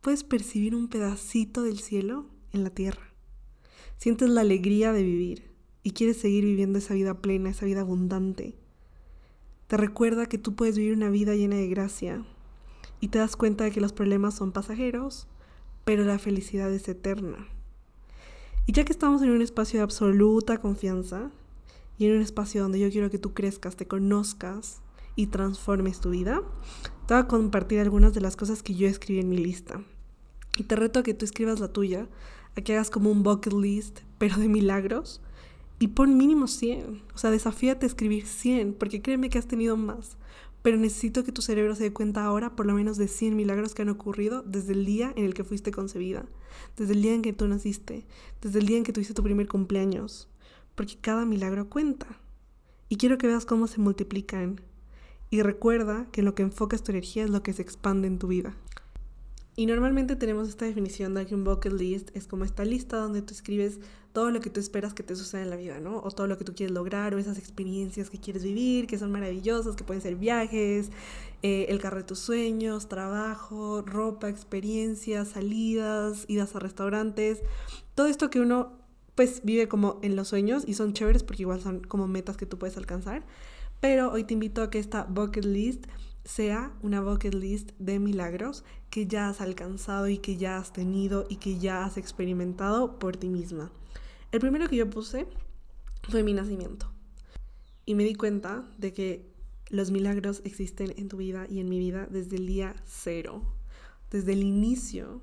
Puedes 0.01 0.23
percibir 0.23 0.75
un 0.75 0.87
pedacito 0.87 1.63
del 1.63 1.79
cielo 1.79 2.25
en 2.51 2.63
la 2.63 2.69
tierra. 2.69 3.13
Sientes 3.97 4.29
la 4.29 4.41
alegría 4.41 4.91
de 4.91 5.03
vivir 5.03 5.51
y 5.83 5.91
quieres 5.91 6.17
seguir 6.17 6.43
viviendo 6.45 6.79
esa 6.79 6.93
vida 6.93 7.21
plena, 7.21 7.49
esa 7.49 7.65
vida 7.65 7.81
abundante. 7.81 8.55
Te 9.67 9.77
recuerda 9.77 10.25
que 10.25 10.37
tú 10.37 10.55
puedes 10.55 10.77
vivir 10.77 10.93
una 10.93 11.09
vida 11.09 11.35
llena 11.35 11.55
de 11.55 11.67
gracia, 11.67 12.25
y 12.99 13.09
te 13.09 13.19
das 13.19 13.35
cuenta 13.35 13.63
de 13.63 13.71
que 13.71 13.81
los 13.81 13.93
problemas 13.93 14.35
son 14.35 14.51
pasajeros, 14.51 15.27
pero 15.83 16.03
la 16.03 16.17
felicidad 16.17 16.73
es 16.73 16.87
eterna. 16.87 17.47
Y 18.65 18.71
ya 18.71 18.83
que 18.83 18.91
estamos 18.91 19.21
en 19.21 19.29
un 19.29 19.41
espacio 19.41 19.79
de 19.79 19.83
absoluta 19.83 20.57
confianza 20.57 21.29
y 21.99 22.07
en 22.07 22.15
un 22.15 22.21
espacio 22.21 22.63
donde 22.63 22.79
yo 22.79 22.89
quiero 22.89 23.11
que 23.11 23.19
tú 23.19 23.33
crezcas, 23.33 23.75
te 23.75 23.87
conozcas 23.87 24.81
y 25.15 25.27
transformes 25.27 25.99
tu 25.99 26.09
vida, 26.09 26.41
te 27.07 27.13
voy 27.13 27.23
a 27.23 27.27
compartir 27.27 27.79
algunas 27.79 28.13
de 28.13 28.21
las 28.21 28.35
cosas 28.35 28.63
que 28.63 28.75
yo 28.75 28.87
escribí 28.87 29.19
en 29.19 29.29
mi 29.29 29.37
lista. 29.37 29.81
Y 30.57 30.63
te 30.63 30.75
reto 30.75 30.99
a 30.99 31.03
que 31.03 31.13
tú 31.13 31.25
escribas 31.25 31.59
la 31.59 31.69
tuya, 31.69 32.07
a 32.57 32.61
que 32.61 32.73
hagas 32.73 32.89
como 32.89 33.11
un 33.11 33.23
bucket 33.23 33.53
list, 33.53 33.99
pero 34.17 34.37
de 34.37 34.47
milagros, 34.47 35.21
y 35.79 35.89
pon 35.89 36.17
mínimo 36.17 36.47
100. 36.47 37.03
O 37.13 37.17
sea, 37.17 37.31
desafíate 37.31 37.85
a 37.85 37.87
escribir 37.87 38.25
100, 38.25 38.73
porque 38.73 39.01
créeme 39.01 39.29
que 39.29 39.37
has 39.37 39.47
tenido 39.47 39.77
más 39.77 40.17
pero 40.65 40.77
necesito 40.77 41.23
que 41.23 41.31
tu 41.31 41.43
cerebro 41.43 41.75
se 41.75 41.83
dé 41.83 41.93
cuenta 41.93 42.25
ahora 42.25 42.55
por 42.55 42.65
lo 42.65 42.73
menos 42.73 42.97
de 42.97 43.07
100 43.07 43.35
milagros 43.35 43.75
que 43.75 43.83
han 43.83 43.89
ocurrido 43.89 44.41
desde 44.41 44.73
el 44.73 44.83
día 44.83 45.13
en 45.15 45.25
el 45.25 45.35
que 45.35 45.43
fuiste 45.43 45.69
concebida, 45.69 46.25
desde 46.75 46.93
el 46.93 47.03
día 47.03 47.13
en 47.13 47.21
que 47.21 47.33
tú 47.33 47.47
naciste, 47.47 48.03
desde 48.41 48.57
el 48.57 48.65
día 48.65 48.77
en 48.77 48.83
que 48.83 48.91
tuviste 48.91 49.13
tu 49.13 49.21
primer 49.21 49.47
cumpleaños, 49.47 50.27
porque 50.73 50.97
cada 50.99 51.23
milagro 51.23 51.69
cuenta. 51.69 52.07
Y 52.89 52.95
quiero 52.95 53.19
que 53.19 53.27
veas 53.27 53.45
cómo 53.45 53.67
se 53.67 53.79
multiplican. 53.79 54.59
Y 55.29 55.41
recuerda 55.41 56.07
que 56.11 56.21
lo 56.21 56.35
que 56.35 56.43
enfocas 56.43 56.83
tu 56.83 56.91
energía 56.91 57.23
es 57.23 57.29
lo 57.29 57.43
que 57.43 57.53
se 57.53 57.61
expande 57.61 58.07
en 58.07 58.19
tu 58.19 58.27
vida. 58.27 58.55
Y 59.57 59.67
normalmente 59.67 60.17
tenemos 60.17 60.49
esta 60.49 60.65
definición 60.65 61.13
de 61.13 61.25
que 61.25 61.33
un 61.33 61.45
bucket 61.45 61.71
list 61.71 62.09
es 62.13 62.27
como 62.27 62.43
esta 62.43 62.65
lista 62.65 62.97
donde 62.97 63.21
tú 63.21 63.33
escribes 63.33 63.79
todo 64.11 64.29
lo 64.29 64.41
que 64.41 64.49
tú 64.49 64.59
esperas 64.59 64.93
que 64.93 65.03
te 65.03 65.15
suceda 65.15 65.43
en 65.43 65.49
la 65.49 65.55
vida, 65.55 65.79
¿no? 65.79 66.01
O 66.03 66.11
todo 66.11 66.27
lo 66.27 66.37
que 66.37 66.43
tú 66.43 66.53
quieres 66.53 66.73
lograr, 66.73 67.15
o 67.15 67.19
esas 67.19 67.37
experiencias 67.37 68.09
que 68.09 68.19
quieres 68.19 68.43
vivir, 68.43 68.85
que 68.85 68.97
son 68.97 69.11
maravillosas, 69.11 69.75
que 69.75 69.83
pueden 69.85 70.01
ser 70.01 70.15
viajes, 70.15 70.91
eh, 71.41 71.67
el 71.69 71.79
carro 71.79 71.97
de 71.97 72.03
tus 72.03 72.19
sueños, 72.19 72.89
trabajo, 72.89 73.81
ropa, 73.81 74.29
experiencias, 74.29 75.29
salidas, 75.29 76.25
idas 76.27 76.55
a 76.55 76.59
restaurantes, 76.59 77.41
todo 77.93 78.07
esto 78.07 78.29
que 78.29 78.41
uno 78.41 78.73
pues 79.15 79.41
vive 79.43 79.69
como 79.69 79.99
en 80.01 80.17
los 80.17 80.27
sueños 80.27 80.63
y 80.67 80.73
son 80.73 80.93
chéveres 80.93 81.23
porque 81.23 81.43
igual 81.43 81.61
son 81.61 81.79
como 81.79 82.07
metas 82.07 82.35
que 82.35 82.45
tú 82.45 82.57
puedes 82.57 82.75
alcanzar. 82.75 83.25
Pero 83.79 84.11
hoy 84.11 84.23
te 84.23 84.33
invito 84.33 84.61
a 84.61 84.69
que 84.69 84.79
esta 84.79 85.03
bucket 85.03 85.45
list 85.45 85.85
sea 86.23 86.73
una 86.81 87.01
bucket 87.01 87.35
list 87.35 87.71
de 87.77 87.99
milagros 87.99 88.63
que 88.89 89.05
ya 89.05 89.29
has 89.29 89.41
alcanzado 89.41 90.07
y 90.07 90.17
que 90.17 90.37
ya 90.37 90.57
has 90.57 90.73
tenido 90.73 91.25
y 91.29 91.37
que 91.37 91.59
ya 91.59 91.85
has 91.85 91.97
experimentado 91.97 92.97
por 92.97 93.15
ti 93.17 93.29
misma. 93.29 93.71
El 94.31 94.39
primero 94.39 94.67
que 94.67 94.77
yo 94.77 94.89
puse 94.89 95.27
fue 96.09 96.23
mi 96.23 96.33
nacimiento. 96.33 96.91
Y 97.85 97.93
me 97.95 98.03
di 98.03 98.15
cuenta 98.15 98.67
de 98.77 98.93
que 98.93 99.35
los 99.69 99.91
milagros 99.91 100.41
existen 100.45 100.93
en 100.97 101.07
tu 101.07 101.17
vida 101.17 101.45
y 101.49 101.59
en 101.59 101.69
mi 101.69 101.79
vida 101.79 102.07
desde 102.09 102.37
el 102.37 102.47
día 102.47 102.75
cero. 102.85 103.43
Desde 104.11 104.33
el 104.33 104.43
inicio 104.43 105.21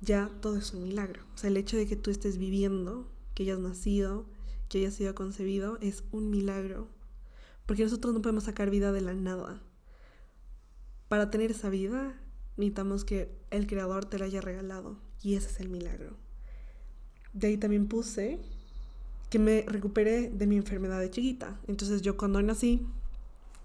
ya 0.00 0.30
todo 0.40 0.56
es 0.56 0.72
un 0.72 0.84
milagro. 0.84 1.22
O 1.34 1.38
sea, 1.38 1.50
el 1.50 1.56
hecho 1.56 1.76
de 1.76 1.86
que 1.86 1.96
tú 1.96 2.10
estés 2.10 2.38
viviendo, 2.38 3.08
que 3.34 3.44
hayas 3.44 3.58
nacido, 3.58 4.26
que 4.68 4.78
hayas 4.78 4.94
sido 4.94 5.14
concebido, 5.14 5.78
es 5.80 6.04
un 6.12 6.30
milagro. 6.30 6.88
Porque 7.68 7.84
nosotros 7.84 8.14
no 8.14 8.22
podemos 8.22 8.44
sacar 8.44 8.70
vida 8.70 8.92
de 8.92 9.02
la 9.02 9.12
nada. 9.12 9.60
Para 11.08 11.30
tener 11.30 11.50
esa 11.50 11.68
vida, 11.68 12.18
necesitamos 12.56 13.04
que 13.04 13.30
el 13.50 13.66
Creador 13.66 14.06
te 14.06 14.18
la 14.18 14.24
haya 14.24 14.40
regalado. 14.40 14.96
Y 15.22 15.34
ese 15.34 15.50
es 15.50 15.60
el 15.60 15.68
milagro. 15.68 16.16
De 17.34 17.48
ahí 17.48 17.58
también 17.58 17.86
puse 17.86 18.38
que 19.28 19.38
me 19.38 19.66
recuperé 19.66 20.30
de 20.30 20.46
mi 20.46 20.56
enfermedad 20.56 20.98
de 20.98 21.10
chiquita. 21.10 21.60
Entonces 21.66 22.00
yo 22.00 22.16
cuando 22.16 22.40
nací, 22.40 22.86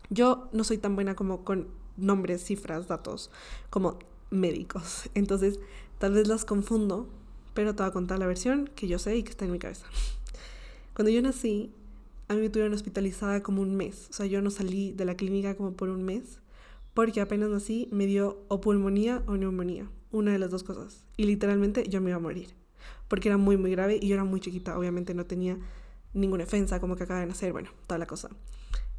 yo 0.09 0.49
no 0.51 0.65
soy 0.65 0.79
tan 0.79 0.95
buena 0.95 1.15
como 1.15 1.45
con 1.45 1.69
nombres, 1.95 2.43
cifras, 2.43 2.89
datos, 2.89 3.31
como 3.69 3.99
médicos. 4.31 5.09
Entonces 5.15 5.61
tal 5.97 6.11
vez 6.11 6.27
las 6.27 6.43
confundo, 6.43 7.07
pero 7.53 7.73
te 7.73 7.83
voy 7.83 7.89
a 7.89 7.93
contar 7.93 8.19
la 8.19 8.27
versión 8.27 8.69
que 8.75 8.89
yo 8.89 8.99
sé 8.99 9.15
y 9.15 9.23
que 9.23 9.31
está 9.31 9.45
en 9.45 9.53
mi 9.53 9.59
cabeza. 9.59 9.85
Cuando 10.93 11.09
yo 11.09 11.21
nací, 11.21 11.71
a 12.33 12.35
mí 12.35 12.41
me 12.41 12.49
tuvieron 12.49 12.73
hospitalizada 12.73 13.41
como 13.41 13.61
un 13.61 13.75
mes. 13.75 14.07
O 14.09 14.13
sea, 14.13 14.25
yo 14.25 14.41
no 14.41 14.49
salí 14.49 14.91
de 14.91 15.05
la 15.05 15.15
clínica 15.15 15.55
como 15.55 15.73
por 15.73 15.89
un 15.89 16.03
mes, 16.03 16.39
porque 16.93 17.21
apenas 17.21 17.49
nací 17.49 17.87
me 17.91 18.05
dio 18.05 18.45
o 18.49 18.61
pulmonía 18.61 19.23
o 19.27 19.37
neumonía, 19.37 19.89
una 20.11 20.31
de 20.31 20.39
las 20.39 20.51
dos 20.51 20.63
cosas. 20.63 21.05
Y 21.17 21.25
literalmente 21.25 21.87
yo 21.89 22.01
me 22.01 22.09
iba 22.09 22.17
a 22.17 22.21
morir 22.21 22.55
porque 23.07 23.29
era 23.29 23.37
muy, 23.37 23.57
muy 23.57 23.71
grave 23.71 23.99
y 24.01 24.07
yo 24.07 24.15
era 24.15 24.23
muy 24.23 24.39
chiquita, 24.39 24.77
obviamente 24.77 25.13
no 25.13 25.25
tenía 25.25 25.57
ninguna 26.13 26.45
defensa, 26.45 26.79
como 26.79 26.95
que 26.95 27.03
acaba 27.03 27.19
de 27.19 27.25
nacer, 27.25 27.51
bueno, 27.51 27.69
toda 27.87 27.97
la 27.97 28.07
cosa. 28.07 28.29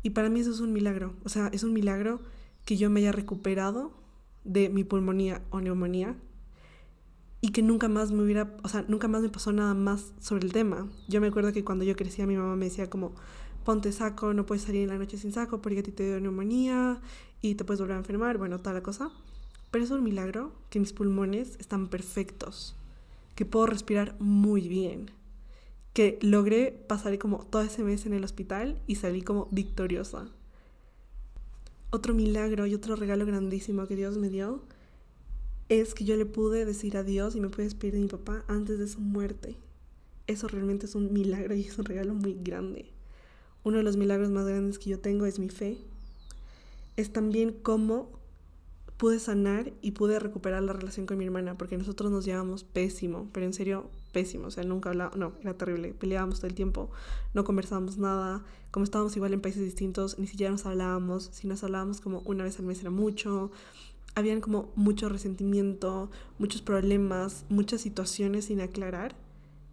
Y 0.02 0.10
para 0.10 0.28
mí 0.28 0.40
eso 0.40 0.50
es 0.50 0.60
un 0.60 0.72
milagro, 0.72 1.14
o 1.24 1.28
sea, 1.28 1.48
es 1.52 1.62
un 1.62 1.72
milagro 1.72 2.20
que 2.64 2.76
yo 2.76 2.90
me 2.90 3.00
haya 3.00 3.12
recuperado 3.12 3.92
de 4.44 4.68
mi 4.68 4.84
pulmonía 4.84 5.42
o 5.50 5.60
neumonía 5.60 6.16
y 7.44 7.50
que 7.50 7.60
nunca 7.60 7.88
más 7.88 8.10
me 8.10 8.22
hubiera, 8.22 8.56
o 8.62 8.70
sea, 8.70 8.86
nunca 8.88 9.06
más 9.06 9.20
me 9.20 9.28
pasó 9.28 9.52
nada 9.52 9.74
más 9.74 10.14
sobre 10.18 10.46
el 10.46 10.52
tema. 10.54 10.88
Yo 11.08 11.20
me 11.20 11.26
acuerdo 11.26 11.52
que 11.52 11.62
cuando 11.62 11.84
yo 11.84 11.94
crecía 11.94 12.26
mi 12.26 12.38
mamá 12.38 12.56
me 12.56 12.64
decía 12.64 12.88
como, 12.88 13.12
ponte 13.66 13.92
saco, 13.92 14.32
no 14.32 14.46
puedes 14.46 14.64
salir 14.64 14.80
en 14.80 14.88
la 14.88 14.96
noche 14.96 15.18
sin 15.18 15.30
saco 15.30 15.60
porque 15.60 15.80
a 15.80 15.82
ti 15.82 15.92
te 15.92 16.06
dio 16.06 16.18
neumonía 16.20 17.02
y 17.42 17.56
te 17.56 17.64
puedes 17.66 17.82
volver 17.82 17.96
a 17.96 17.98
enfermar, 17.98 18.38
bueno, 18.38 18.60
toda 18.60 18.72
la 18.72 18.82
cosa. 18.82 19.10
Pero 19.70 19.84
es 19.84 19.90
un 19.90 20.02
milagro 20.02 20.52
que 20.70 20.80
mis 20.80 20.94
pulmones 20.94 21.56
están 21.60 21.88
perfectos 21.88 22.76
que 23.34 23.44
puedo 23.44 23.66
respirar 23.66 24.16
muy 24.20 24.66
bien, 24.66 25.10
que 25.92 26.18
logré 26.22 26.72
pasar 26.88 27.18
como 27.18 27.44
todo 27.44 27.60
ese 27.60 27.84
mes 27.84 28.06
en 28.06 28.14
el 28.14 28.24
hospital 28.24 28.80
y 28.86 28.94
salí 28.94 29.20
como 29.20 29.48
victoriosa. 29.50 30.30
Otro 31.90 32.14
milagro 32.14 32.64
y 32.66 32.74
otro 32.74 32.96
regalo 32.96 33.26
grandísimo 33.26 33.86
que 33.86 33.96
Dios 33.96 34.16
me 34.16 34.30
dio 34.30 34.62
es 35.68 35.94
que 35.94 36.04
yo 36.04 36.16
le 36.16 36.26
pude 36.26 36.64
decir 36.64 36.96
adiós 36.96 37.34
y 37.34 37.40
me 37.40 37.48
pude 37.48 37.64
despedir 37.64 37.94
de 37.94 38.00
mi 38.00 38.08
papá 38.08 38.44
antes 38.48 38.78
de 38.78 38.88
su 38.88 39.00
muerte. 39.00 39.56
Eso 40.26 40.48
realmente 40.48 40.86
es 40.86 40.94
un 40.94 41.12
milagro 41.12 41.54
y 41.54 41.62
es 41.62 41.78
un 41.78 41.84
regalo 41.84 42.14
muy 42.14 42.34
grande. 42.34 42.90
Uno 43.62 43.78
de 43.78 43.82
los 43.82 43.96
milagros 43.96 44.30
más 44.30 44.46
grandes 44.46 44.78
que 44.78 44.90
yo 44.90 45.00
tengo 45.00 45.26
es 45.26 45.38
mi 45.38 45.48
fe. 45.48 45.78
Es 46.96 47.12
también 47.12 47.52
como 47.52 48.10
pude 48.96 49.18
sanar 49.18 49.72
y 49.82 49.92
pude 49.92 50.18
recuperar 50.18 50.62
la 50.62 50.72
relación 50.72 51.06
con 51.06 51.18
mi 51.18 51.24
hermana, 51.24 51.58
porque 51.58 51.76
nosotros 51.76 52.12
nos 52.12 52.24
llevábamos 52.24 52.64
pésimo, 52.64 53.28
pero 53.32 53.44
en 53.46 53.52
serio 53.52 53.90
pésimo, 54.12 54.46
o 54.46 54.50
sea, 54.50 54.62
nunca 54.62 54.90
hablábamos, 54.90 55.18
no, 55.18 55.32
era 55.40 55.54
terrible, 55.54 55.92
peleábamos 55.92 56.38
todo 56.38 56.46
el 56.46 56.54
tiempo, 56.54 56.90
no 57.34 57.42
conversábamos 57.42 57.98
nada, 57.98 58.44
como 58.70 58.84
estábamos 58.84 59.16
igual 59.16 59.34
en 59.34 59.40
países 59.40 59.62
distintos, 59.62 60.18
ni 60.18 60.28
siquiera 60.28 60.52
nos 60.52 60.64
hablábamos, 60.64 61.30
si 61.32 61.48
nos 61.48 61.64
hablábamos 61.64 62.00
como 62.00 62.20
una 62.20 62.44
vez 62.44 62.58
al 62.60 62.66
mes 62.66 62.80
era 62.80 62.90
mucho, 62.90 63.50
habían 64.14 64.40
como 64.40 64.72
mucho 64.76 65.08
resentimiento, 65.08 66.10
muchos 66.38 66.62
problemas, 66.62 67.44
muchas 67.48 67.80
situaciones 67.80 68.46
sin 68.46 68.60
aclarar, 68.60 69.16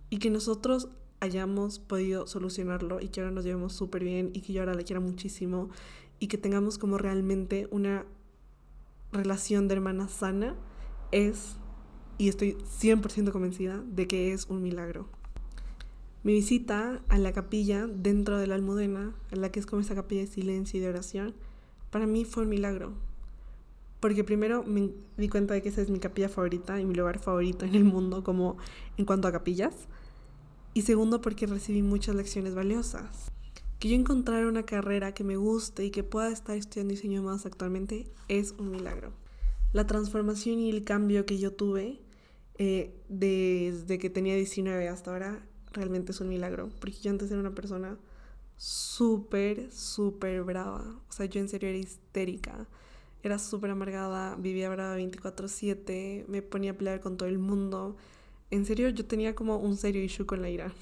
y 0.09 0.17
que 0.17 0.29
nosotros 0.29 0.89
hayamos 1.21 1.79
podido 1.79 2.27
solucionarlo 2.27 2.99
y 2.99 3.09
que 3.09 3.21
ahora 3.21 3.31
nos 3.31 3.45
llevemos 3.45 3.73
súper 3.73 4.03
bien 4.03 4.31
y 4.33 4.41
que 4.41 4.53
yo 4.53 4.61
ahora 4.61 4.73
la 4.73 4.83
quiera 4.83 4.99
muchísimo 4.99 5.69
y 6.19 6.27
que 6.27 6.37
tengamos 6.37 6.77
como 6.77 6.97
realmente 6.97 7.67
una 7.71 8.05
relación 9.11 9.67
de 9.67 9.75
hermana 9.75 10.07
sana 10.07 10.55
es, 11.11 11.57
y 12.17 12.29
estoy 12.29 12.53
100% 12.53 13.31
convencida, 13.31 13.83
de 13.85 14.07
que 14.07 14.33
es 14.33 14.47
un 14.47 14.61
milagro. 14.61 15.07
Mi 16.23 16.33
visita 16.33 17.01
a 17.09 17.17
la 17.17 17.33
capilla 17.33 17.87
dentro 17.87 18.37
de 18.37 18.47
la 18.47 18.55
almudena, 18.55 19.15
en 19.31 19.41
la 19.41 19.51
que 19.51 19.59
es 19.59 19.65
como 19.65 19.81
esa 19.81 19.95
capilla 19.95 20.21
de 20.21 20.27
silencio 20.27 20.79
y 20.79 20.81
de 20.81 20.89
oración, 20.89 21.33
para 21.89 22.05
mí 22.05 22.25
fue 22.25 22.43
un 22.43 22.49
milagro. 22.49 22.93
Porque 24.01 24.25
primero 24.25 24.63
me 24.63 24.89
di 25.15 25.29
cuenta 25.29 25.53
de 25.53 25.61
que 25.61 25.69
esa 25.69 25.81
es 25.81 25.89
mi 25.89 25.99
capilla 25.99 26.27
favorita 26.27 26.81
y 26.81 26.85
mi 26.85 26.95
lugar 26.95 27.19
favorito 27.19 27.63
en 27.65 27.75
el 27.75 27.85
mundo 27.85 28.23
como 28.23 28.57
en 28.97 29.05
cuanto 29.05 29.29
a 29.29 29.31
capillas. 29.31 29.73
Y 30.73 30.81
segundo 30.81 31.21
porque 31.21 31.47
recibí 31.47 31.81
muchas 31.81 32.15
lecciones 32.15 32.53
valiosas 32.53 33.31
que 33.81 33.89
yo 33.89 33.95
encontrar 33.95 34.45
una 34.45 34.63
carrera 34.63 35.15
que 35.15 35.23
me 35.23 35.37
guste 35.37 35.83
y 35.83 35.89
que 35.89 36.03
pueda 36.03 36.29
estar 36.29 36.55
estudiando 36.55 36.91
diseño 36.91 37.23
más 37.23 37.47
actualmente 37.47 38.05
es 38.27 38.53
un 38.59 38.69
milagro. 38.69 39.11
La 39.73 39.87
transformación 39.87 40.59
y 40.59 40.69
el 40.69 40.83
cambio 40.83 41.25
que 41.25 41.39
yo 41.39 41.51
tuve 41.51 41.99
eh, 42.59 42.93
desde 43.09 43.97
que 43.97 44.11
tenía 44.11 44.35
19 44.35 44.87
hasta 44.87 45.09
ahora 45.09 45.43
realmente 45.71 46.11
es 46.11 46.21
un 46.21 46.29
milagro, 46.29 46.69
porque 46.79 46.99
yo 47.01 47.09
antes 47.09 47.31
era 47.31 47.39
una 47.39 47.55
persona 47.55 47.97
súper, 48.55 49.71
súper 49.71 50.43
brava. 50.43 51.01
O 51.09 51.11
sea, 51.11 51.25
yo 51.25 51.41
en 51.41 51.49
serio 51.49 51.69
era 51.69 51.79
histérica. 51.79 52.67
Era 53.23 53.37
súper 53.37 53.71
amargada, 53.71 54.35
vivía 54.35 54.69
brava 54.69 54.95
24/7, 54.97 56.25
me 56.27 56.41
ponía 56.41 56.71
a 56.71 56.73
pelear 56.73 57.01
con 57.01 57.17
todo 57.17 57.29
el 57.29 57.37
mundo. 57.37 57.95
En 58.49 58.65
serio, 58.65 58.89
yo 58.89 59.05
tenía 59.05 59.35
como 59.35 59.57
un 59.57 59.77
serio 59.77 60.03
issue 60.03 60.25
con 60.25 60.41
la 60.41 60.49
ira. 60.49 60.73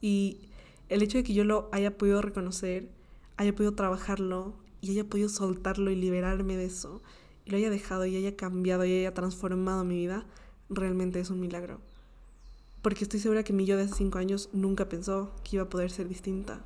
Y 0.00 0.40
el 0.88 1.02
hecho 1.02 1.18
de 1.18 1.24
que 1.24 1.34
yo 1.34 1.44
lo 1.44 1.68
haya 1.72 1.96
podido 1.96 2.20
reconocer, 2.20 2.88
haya 3.36 3.54
podido 3.54 3.74
trabajarlo 3.74 4.54
y 4.80 4.90
haya 4.90 5.04
podido 5.04 5.28
soltarlo 5.28 5.90
y 5.90 5.96
liberarme 5.96 6.56
de 6.56 6.66
eso, 6.66 7.00
y 7.44 7.50
lo 7.50 7.56
haya 7.56 7.70
dejado 7.70 8.06
y 8.06 8.16
haya 8.16 8.36
cambiado 8.36 8.84
y 8.84 8.98
haya 8.98 9.14
transformado 9.14 9.84
mi 9.84 9.96
vida, 9.96 10.26
realmente 10.68 11.20
es 11.20 11.30
un 11.30 11.40
milagro. 11.40 11.80
Porque 12.82 13.04
estoy 13.04 13.20
segura 13.20 13.44
que 13.44 13.54
mi 13.54 13.64
yo 13.64 13.76
de 13.76 13.84
hace 13.84 13.94
cinco 13.94 14.18
años 14.18 14.50
nunca 14.52 14.88
pensó 14.88 15.32
que 15.42 15.56
iba 15.56 15.64
a 15.64 15.70
poder 15.70 15.90
ser 15.90 16.08
distinta. 16.08 16.62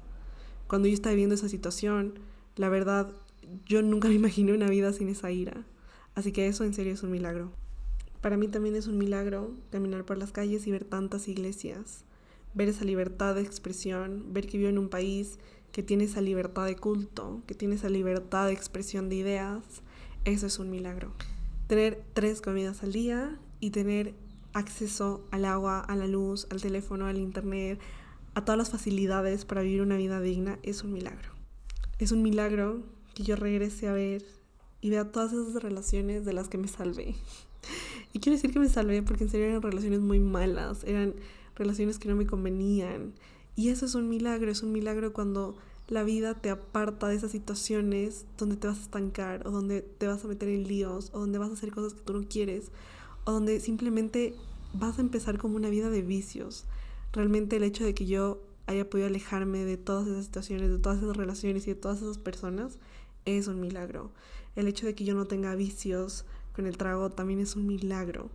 Cuando 0.66 0.88
yo 0.88 0.94
estaba 0.94 1.12
viviendo 1.12 1.36
esa 1.36 1.48
situación, 1.48 2.18
la 2.56 2.68
verdad, 2.68 3.12
yo 3.66 3.82
nunca 3.82 4.08
me 4.08 4.14
imaginé 4.14 4.52
una 4.52 4.68
vida 4.68 4.92
sin 4.92 5.08
esa 5.08 5.30
ira. 5.30 5.64
Así 6.14 6.32
que 6.32 6.48
eso 6.48 6.64
en 6.64 6.74
serio 6.74 6.92
es 6.92 7.02
un 7.02 7.10
milagro. 7.10 7.52
Para 8.20 8.36
mí 8.36 8.48
también 8.48 8.74
es 8.74 8.86
un 8.86 8.98
milagro 8.98 9.54
caminar 9.70 10.04
por 10.04 10.18
las 10.18 10.32
calles 10.32 10.66
y 10.66 10.72
ver 10.72 10.84
tantas 10.84 11.28
iglesias 11.28 12.04
ver 12.54 12.68
esa 12.68 12.84
libertad 12.84 13.34
de 13.34 13.42
expresión, 13.42 14.32
ver 14.32 14.46
que 14.46 14.58
vivo 14.58 14.70
en 14.70 14.78
un 14.78 14.88
país 14.88 15.38
que 15.72 15.82
tiene 15.82 16.04
esa 16.04 16.20
libertad 16.20 16.64
de 16.64 16.76
culto, 16.76 17.42
que 17.46 17.54
tiene 17.54 17.74
esa 17.74 17.88
libertad 17.88 18.46
de 18.46 18.52
expresión 18.52 19.08
de 19.08 19.16
ideas, 19.16 19.62
eso 20.24 20.46
es 20.46 20.58
un 20.58 20.70
milagro. 20.70 21.12
Tener 21.66 22.02
tres 22.14 22.40
comidas 22.40 22.82
al 22.82 22.92
día 22.92 23.38
y 23.60 23.70
tener 23.70 24.14
acceso 24.54 25.26
al 25.30 25.44
agua, 25.44 25.80
a 25.80 25.94
la 25.94 26.06
luz, 26.06 26.46
al 26.50 26.62
teléfono, 26.62 27.06
al 27.06 27.18
internet, 27.18 27.78
a 28.34 28.44
todas 28.44 28.58
las 28.58 28.70
facilidades 28.70 29.44
para 29.44 29.62
vivir 29.62 29.82
una 29.82 29.96
vida 29.96 30.20
digna 30.20 30.58
es 30.62 30.82
un 30.82 30.92
milagro. 30.92 31.30
Es 31.98 32.12
un 32.12 32.22
milagro 32.22 32.82
que 33.18 33.24
yo 33.24 33.34
regrese 33.34 33.88
a 33.88 33.92
ver 33.92 34.24
y 34.80 34.90
vea 34.90 35.10
todas 35.10 35.32
esas 35.32 35.60
relaciones 35.60 36.24
de 36.24 36.32
las 36.32 36.48
que 36.48 36.56
me 36.56 36.68
salvé. 36.68 37.16
Y 38.12 38.20
quiero 38.20 38.36
decir 38.36 38.52
que 38.52 38.60
me 38.60 38.68
salvé 38.68 39.02
porque 39.02 39.24
en 39.24 39.30
serio 39.30 39.46
eran 39.46 39.60
relaciones 39.60 40.00
muy 40.00 40.20
malas, 40.20 40.84
eran 40.84 41.14
relaciones 41.56 41.98
que 41.98 42.08
no 42.08 42.14
me 42.14 42.26
convenían. 42.26 43.12
Y 43.56 43.70
eso 43.70 43.86
es 43.86 43.96
un 43.96 44.08
milagro, 44.08 44.50
es 44.52 44.62
un 44.62 44.70
milagro 44.70 45.12
cuando 45.12 45.56
la 45.88 46.04
vida 46.04 46.34
te 46.34 46.48
aparta 46.48 47.08
de 47.08 47.16
esas 47.16 47.32
situaciones 47.32 48.24
donde 48.38 48.56
te 48.56 48.68
vas 48.68 48.78
a 48.78 48.82
estancar 48.82 49.46
o 49.46 49.50
donde 49.50 49.82
te 49.82 50.06
vas 50.06 50.24
a 50.24 50.28
meter 50.28 50.48
en 50.48 50.68
líos 50.68 51.10
o 51.12 51.18
donde 51.18 51.38
vas 51.38 51.50
a 51.50 51.54
hacer 51.54 51.72
cosas 51.72 51.94
que 51.94 52.02
tú 52.02 52.12
no 52.12 52.28
quieres 52.28 52.70
o 53.24 53.32
donde 53.32 53.58
simplemente 53.58 54.36
vas 54.74 54.98
a 54.98 55.00
empezar 55.00 55.38
como 55.38 55.56
una 55.56 55.70
vida 55.70 55.90
de 55.90 56.02
vicios. 56.02 56.66
Realmente 57.12 57.56
el 57.56 57.64
hecho 57.64 57.84
de 57.84 57.94
que 57.94 58.06
yo 58.06 58.40
haya 58.66 58.88
podido 58.88 59.08
alejarme 59.08 59.64
de 59.64 59.76
todas 59.76 60.06
esas 60.06 60.26
situaciones, 60.26 60.70
de 60.70 60.78
todas 60.78 61.02
esas 61.02 61.16
relaciones 61.16 61.66
y 61.66 61.70
de 61.70 61.80
todas 61.80 62.00
esas 62.00 62.18
personas 62.18 62.78
es 63.36 63.48
un 63.48 63.60
milagro. 63.60 64.12
El 64.56 64.68
hecho 64.68 64.86
de 64.86 64.94
que 64.94 65.04
yo 65.04 65.14
no 65.14 65.26
tenga 65.26 65.54
vicios 65.54 66.24
con 66.54 66.66
el 66.66 66.76
trago 66.76 67.10
también 67.10 67.40
es 67.40 67.56
un 67.56 67.66
milagro. 67.66 68.30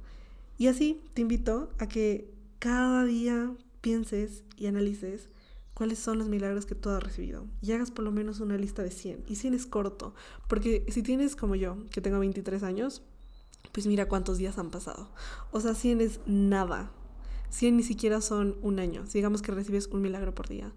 Y 0.58 0.68
así 0.68 1.02
te 1.14 1.22
invito 1.22 1.72
a 1.80 1.88
que 1.88 2.32
cada 2.60 3.04
día 3.04 3.52
pienses 3.82 4.44
y 4.56 4.68
analices 4.68 5.30
cuáles 5.74 6.00
son 6.00 6.18
los 6.18 6.30
milagros 6.30 6.66
que 6.66 6.76
tú 6.76 6.90
has 6.90 7.04
recibido 7.04 7.48
y 7.62 7.72
hagas 7.72 7.92
por 7.92 8.06
lo 8.06 8.12
menos 8.12 8.40
una 8.40 8.58
lista 8.58 8.84
de 8.84 8.92
100. 8.92 9.26
Y 9.28 9.36
100 9.36 9.54
es 9.56 9.66
corto, 9.66 10.14
porque 10.48 10.86
si 10.90 11.02
tienes 11.04 11.36
como 11.36 11.56
yo, 11.56 11.78
que 11.92 12.02
tengo 12.02 12.20
23 12.20 12.64
años, 12.64 13.02
pues 13.72 13.88
mira 13.88 14.08
cuántos 14.08 14.38
días 14.38 14.58
han 14.58 14.70
pasado. 14.70 15.10
O 15.52 15.60
sea, 15.60 15.74
100 15.74 16.02
es 16.02 16.20
nada. 16.26 16.92
100 17.50 17.78
ni 17.78 17.84
siquiera 17.84 18.22
son 18.22 18.56
un 18.62 18.80
año. 18.80 19.04
Digamos 19.12 19.42
que 19.42 19.52
recibes 19.52 19.88
un 19.88 20.02
milagro 20.02 20.34
por 20.34 20.48
día. 20.48 20.72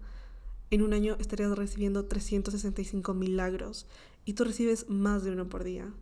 En 0.69 0.81
un 0.81 0.93
año 0.93 1.15
estarías 1.19 1.55
recibiendo 1.57 2.05
365 2.05 3.13
milagros 3.13 3.87
y 4.25 4.33
tú 4.33 4.43
recibes 4.43 4.89
más 4.89 5.23
de 5.23 5.31
uno 5.31 5.47
por 5.47 5.63
día. 5.63 5.93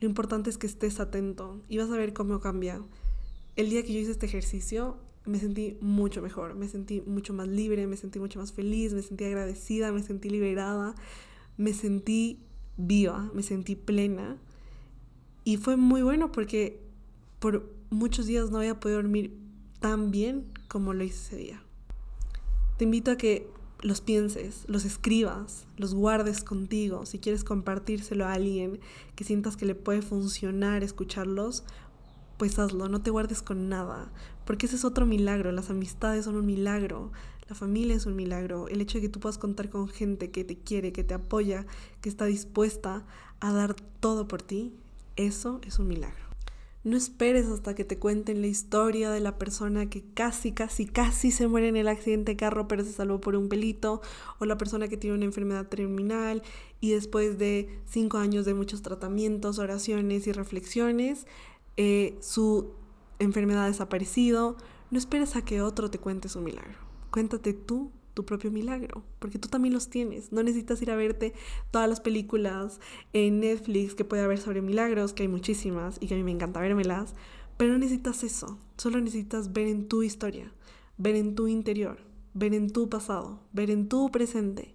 Lo 0.00 0.08
importante 0.08 0.50
es 0.50 0.58
que 0.58 0.66
estés 0.66 1.00
atento 1.00 1.62
y 1.68 1.78
vas 1.78 1.90
a 1.90 1.96
ver 1.96 2.12
cómo 2.12 2.38
cambia. 2.40 2.82
El 3.56 3.70
día 3.70 3.82
que 3.82 3.94
yo 3.94 4.00
hice 4.00 4.10
este 4.10 4.26
ejercicio, 4.26 4.98
me 5.24 5.38
sentí 5.38 5.78
mucho 5.80 6.20
mejor, 6.20 6.54
me 6.54 6.68
sentí 6.68 7.00
mucho 7.00 7.32
más 7.32 7.48
libre, 7.48 7.86
me 7.86 7.96
sentí 7.96 8.18
mucho 8.18 8.38
más 8.38 8.52
feliz, 8.52 8.92
me 8.92 9.00
sentí 9.00 9.24
agradecida, 9.24 9.90
me 9.92 10.02
sentí 10.02 10.28
liberada, 10.28 10.94
me 11.56 11.72
sentí 11.72 12.40
viva, 12.76 13.30
me 13.32 13.42
sentí 13.42 13.76
plena. 13.76 14.36
Y 15.44 15.56
fue 15.56 15.76
muy 15.76 16.02
bueno 16.02 16.30
porque 16.30 16.82
por 17.38 17.72
muchos 17.88 18.26
días 18.26 18.50
no 18.50 18.58
había 18.58 18.80
podido 18.80 19.00
dormir 19.00 19.34
tan 19.80 20.10
bien 20.10 20.44
como 20.68 20.92
lo 20.92 21.04
hice 21.04 21.16
ese 21.16 21.36
día. 21.36 21.62
Te 22.76 22.84
invito 22.84 23.10
a 23.10 23.16
que 23.16 23.53
los 23.84 24.00
pienses, 24.00 24.64
los 24.66 24.86
escribas, 24.86 25.66
los 25.76 25.94
guardes 25.94 26.42
contigo. 26.42 27.04
Si 27.04 27.18
quieres 27.18 27.44
compartírselo 27.44 28.24
a 28.24 28.32
alguien 28.32 28.80
que 29.14 29.24
sientas 29.24 29.58
que 29.58 29.66
le 29.66 29.74
puede 29.74 30.00
funcionar 30.00 30.82
escucharlos, 30.82 31.64
pues 32.38 32.58
hazlo, 32.58 32.88
no 32.88 33.02
te 33.02 33.10
guardes 33.10 33.42
con 33.42 33.68
nada, 33.68 34.10
porque 34.46 34.66
ese 34.66 34.76
es 34.76 34.86
otro 34.86 35.04
milagro, 35.04 35.52
las 35.52 35.68
amistades 35.68 36.24
son 36.24 36.36
un 36.36 36.46
milagro, 36.46 37.12
la 37.46 37.54
familia 37.54 37.94
es 37.94 38.06
un 38.06 38.16
milagro, 38.16 38.68
el 38.68 38.80
hecho 38.80 38.96
de 38.98 39.02
que 39.02 39.08
tú 39.10 39.20
puedas 39.20 39.36
contar 39.36 39.68
con 39.68 39.86
gente 39.86 40.30
que 40.30 40.44
te 40.44 40.58
quiere, 40.58 40.92
que 40.92 41.04
te 41.04 41.12
apoya, 41.12 41.66
que 42.00 42.08
está 42.08 42.24
dispuesta 42.24 43.04
a 43.40 43.52
dar 43.52 43.74
todo 44.00 44.26
por 44.26 44.40
ti, 44.40 44.72
eso 45.16 45.60
es 45.62 45.78
un 45.78 45.88
milagro. 45.88 46.33
No 46.84 46.98
esperes 46.98 47.46
hasta 47.46 47.74
que 47.74 47.84
te 47.84 47.98
cuenten 47.98 48.42
la 48.42 48.46
historia 48.46 49.10
de 49.10 49.20
la 49.20 49.38
persona 49.38 49.88
que 49.88 50.04
casi, 50.12 50.52
casi, 50.52 50.84
casi 50.84 51.30
se 51.30 51.48
muere 51.48 51.68
en 51.68 51.76
el 51.76 51.88
accidente 51.88 52.32
de 52.32 52.36
carro 52.36 52.68
pero 52.68 52.84
se 52.84 52.92
salvó 52.92 53.20
por 53.22 53.36
un 53.36 53.48
pelito, 53.48 54.02
o 54.38 54.44
la 54.44 54.58
persona 54.58 54.86
que 54.86 54.98
tiene 54.98 55.16
una 55.16 55.24
enfermedad 55.24 55.66
terminal 55.66 56.42
y 56.80 56.90
después 56.90 57.38
de 57.38 57.80
cinco 57.86 58.18
años 58.18 58.44
de 58.44 58.52
muchos 58.52 58.82
tratamientos, 58.82 59.58
oraciones 59.58 60.26
y 60.26 60.32
reflexiones, 60.32 61.26
eh, 61.78 62.18
su 62.20 62.74
enfermedad 63.18 63.64
ha 63.64 63.68
desaparecido. 63.68 64.58
No 64.90 64.98
esperes 64.98 65.36
a 65.36 65.44
que 65.44 65.62
otro 65.62 65.90
te 65.90 65.98
cuente 65.98 66.28
su 66.28 66.42
milagro. 66.42 66.78
Cuéntate 67.10 67.54
tú 67.54 67.90
tu 68.14 68.24
propio 68.24 68.50
milagro, 68.50 69.04
porque 69.18 69.38
tú 69.38 69.48
también 69.48 69.74
los 69.74 69.90
tienes. 69.90 70.32
No 70.32 70.42
necesitas 70.42 70.80
ir 70.80 70.90
a 70.90 70.96
verte 70.96 71.34
todas 71.70 71.88
las 71.88 72.00
películas 72.00 72.80
en 73.12 73.40
Netflix 73.40 73.94
que 73.94 74.04
puede 74.04 74.22
haber 74.22 74.38
sobre 74.38 74.62
milagros, 74.62 75.12
que 75.12 75.24
hay 75.24 75.28
muchísimas 75.28 75.98
y 76.00 76.06
que 76.06 76.14
a 76.14 76.16
mí 76.16 76.24
me 76.24 76.30
encanta 76.30 76.60
vérmelas, 76.60 77.14
pero 77.56 77.72
no 77.72 77.78
necesitas 77.78 78.24
eso. 78.24 78.58
Solo 78.78 79.00
necesitas 79.00 79.52
ver 79.52 79.66
en 79.66 79.88
tu 79.88 80.02
historia, 80.02 80.52
ver 80.96 81.16
en 81.16 81.34
tu 81.34 81.48
interior, 81.48 81.98
ver 82.32 82.54
en 82.54 82.70
tu 82.70 82.88
pasado, 82.88 83.40
ver 83.52 83.70
en 83.70 83.88
tu 83.88 84.10
presente 84.10 84.74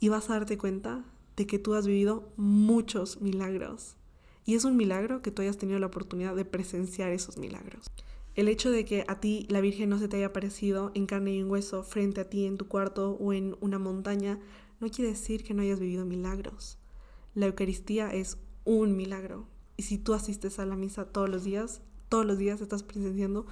y 0.00 0.08
vas 0.08 0.30
a 0.30 0.34
darte 0.34 0.56
cuenta 0.56 1.04
de 1.36 1.46
que 1.46 1.58
tú 1.58 1.74
has 1.74 1.86
vivido 1.86 2.32
muchos 2.36 3.20
milagros 3.20 3.96
y 4.44 4.54
es 4.54 4.64
un 4.64 4.76
milagro 4.76 5.22
que 5.22 5.30
tú 5.30 5.42
hayas 5.42 5.58
tenido 5.58 5.78
la 5.78 5.86
oportunidad 5.86 6.34
de 6.34 6.44
presenciar 6.44 7.12
esos 7.12 7.38
milagros. 7.38 7.86
El 8.34 8.48
hecho 8.48 8.70
de 8.70 8.84
que 8.84 9.04
a 9.08 9.20
ti 9.20 9.46
la 9.50 9.60
Virgen 9.60 9.90
no 9.90 9.98
se 9.98 10.08
te 10.08 10.16
haya 10.16 10.26
aparecido 10.26 10.90
en 10.94 11.06
carne 11.06 11.34
y 11.34 11.40
en 11.40 11.50
hueso 11.50 11.82
frente 11.82 12.22
a 12.22 12.30
ti 12.30 12.46
en 12.46 12.56
tu 12.56 12.66
cuarto 12.66 13.12
o 13.20 13.32
en 13.32 13.56
una 13.60 13.78
montaña 13.78 14.38
no 14.80 14.88
quiere 14.88 15.10
decir 15.10 15.44
que 15.44 15.52
no 15.52 15.62
hayas 15.62 15.80
vivido 15.80 16.06
milagros. 16.06 16.78
La 17.34 17.46
Eucaristía 17.46 18.12
es 18.12 18.38
un 18.64 18.96
milagro. 18.96 19.46
Y 19.76 19.82
si 19.82 19.98
tú 19.98 20.14
asistes 20.14 20.58
a 20.58 20.66
la 20.66 20.76
misa 20.76 21.04
todos 21.04 21.28
los 21.28 21.44
días, 21.44 21.82
todos 22.08 22.24
los 22.24 22.38
días 22.38 22.60
estás 22.60 22.82
presenciando 22.82 23.46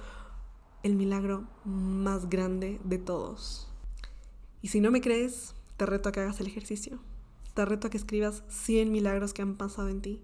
el 0.83 0.95
milagro 0.95 1.47
más 1.63 2.29
grande 2.29 2.79
de 2.83 2.97
todos. 2.97 3.67
Y 4.61 4.69
si 4.69 4.81
no 4.81 4.91
me 4.91 5.01
crees, 5.01 5.53
te 5.77 5.85
reto 5.85 6.09
a 6.09 6.11
que 6.11 6.21
hagas 6.21 6.39
el 6.39 6.47
ejercicio. 6.47 6.99
Te 7.53 7.65
reto 7.65 7.87
a 7.87 7.89
que 7.89 7.97
escribas 7.97 8.43
100 8.49 8.91
milagros 8.91 9.33
que 9.33 9.41
han 9.41 9.57
pasado 9.57 9.89
en 9.89 10.01
ti. 10.01 10.21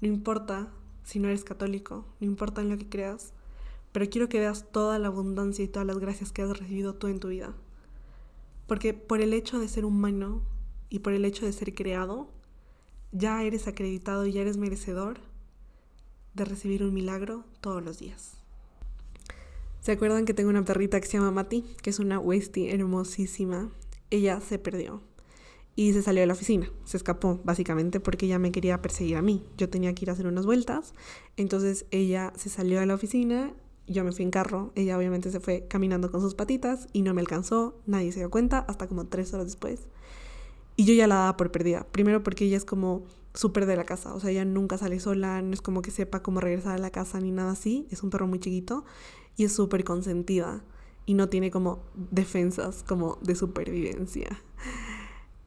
No 0.00 0.08
importa 0.08 0.72
si 1.02 1.18
no 1.18 1.28
eres 1.28 1.44
católico, 1.44 2.06
no 2.20 2.26
importa 2.26 2.60
en 2.60 2.68
lo 2.68 2.78
que 2.78 2.88
creas, 2.88 3.32
pero 3.98 4.10
quiero 4.10 4.28
que 4.28 4.38
veas 4.38 4.70
toda 4.70 4.96
la 5.00 5.08
abundancia 5.08 5.64
y 5.64 5.66
todas 5.66 5.84
las 5.84 5.98
gracias 5.98 6.30
que 6.30 6.42
has 6.42 6.56
recibido 6.56 6.94
tú 6.94 7.08
en 7.08 7.18
tu 7.18 7.26
vida. 7.26 7.56
Porque 8.68 8.94
por 8.94 9.20
el 9.20 9.32
hecho 9.32 9.58
de 9.58 9.66
ser 9.66 9.84
humano 9.84 10.40
y 10.88 11.00
por 11.00 11.14
el 11.14 11.24
hecho 11.24 11.44
de 11.44 11.52
ser 11.52 11.74
creado, 11.74 12.28
ya 13.10 13.42
eres 13.42 13.66
acreditado 13.66 14.24
y 14.24 14.30
ya 14.30 14.42
eres 14.42 14.56
merecedor 14.56 15.18
de 16.32 16.44
recibir 16.44 16.84
un 16.84 16.94
milagro 16.94 17.44
todos 17.60 17.82
los 17.82 17.98
días. 17.98 18.34
¿Se 19.80 19.90
acuerdan 19.90 20.26
que 20.26 20.32
tengo 20.32 20.50
una 20.50 20.64
perrita 20.64 21.00
que 21.00 21.08
se 21.08 21.18
llama 21.18 21.32
Mati? 21.32 21.64
Que 21.82 21.90
es 21.90 21.98
una 21.98 22.20
Westie 22.20 22.72
hermosísima. 22.72 23.72
Ella 24.10 24.40
se 24.40 24.60
perdió 24.60 25.02
y 25.74 25.92
se 25.92 26.02
salió 26.02 26.20
de 26.20 26.28
la 26.28 26.34
oficina. 26.34 26.70
Se 26.84 26.96
escapó, 26.96 27.40
básicamente, 27.42 27.98
porque 27.98 28.26
ella 28.26 28.38
me 28.38 28.52
quería 28.52 28.80
perseguir 28.80 29.16
a 29.16 29.22
mí. 29.22 29.44
Yo 29.56 29.68
tenía 29.68 29.92
que 29.92 30.04
ir 30.04 30.10
a 30.10 30.12
hacer 30.12 30.28
unas 30.28 30.46
vueltas. 30.46 30.94
Entonces 31.36 31.84
ella 31.90 32.32
se 32.36 32.48
salió 32.48 32.78
de 32.78 32.86
la 32.86 32.94
oficina, 32.94 33.52
yo 33.88 34.04
me 34.04 34.12
fui 34.12 34.24
en 34.24 34.30
carro. 34.30 34.72
Ella 34.74 34.96
obviamente 34.96 35.30
se 35.30 35.40
fue 35.40 35.66
caminando 35.68 36.10
con 36.10 36.20
sus 36.20 36.34
patitas 36.34 36.88
y 36.92 37.02
no 37.02 37.14
me 37.14 37.20
alcanzó. 37.20 37.80
Nadie 37.86 38.12
se 38.12 38.20
dio 38.20 38.30
cuenta 38.30 38.60
hasta 38.60 38.86
como 38.86 39.06
tres 39.06 39.32
horas 39.34 39.46
después. 39.46 39.88
Y 40.76 40.84
yo 40.84 40.94
ya 40.94 41.06
la 41.06 41.16
daba 41.16 41.36
por 41.36 41.50
perdida. 41.50 41.86
Primero 41.90 42.22
porque 42.22 42.44
ella 42.44 42.56
es 42.56 42.64
como 42.64 43.04
súper 43.34 43.66
de 43.66 43.76
la 43.76 43.84
casa. 43.84 44.14
O 44.14 44.20
sea, 44.20 44.30
ella 44.30 44.44
nunca 44.44 44.78
sale 44.78 45.00
sola, 45.00 45.42
no 45.42 45.52
es 45.52 45.62
como 45.62 45.82
que 45.82 45.90
sepa 45.90 46.22
cómo 46.22 46.40
regresar 46.40 46.76
a 46.76 46.78
la 46.78 46.90
casa 46.90 47.20
ni 47.20 47.32
nada 47.32 47.52
así. 47.52 47.86
Es 47.90 48.02
un 48.02 48.10
perro 48.10 48.26
muy 48.26 48.38
chiquito 48.38 48.84
y 49.36 49.44
es 49.44 49.52
súper 49.52 49.84
consentida. 49.84 50.62
Y 51.06 51.14
no 51.14 51.28
tiene 51.28 51.50
como 51.50 51.82
defensas 51.94 52.84
como 52.86 53.18
de 53.22 53.34
supervivencia. 53.34 54.42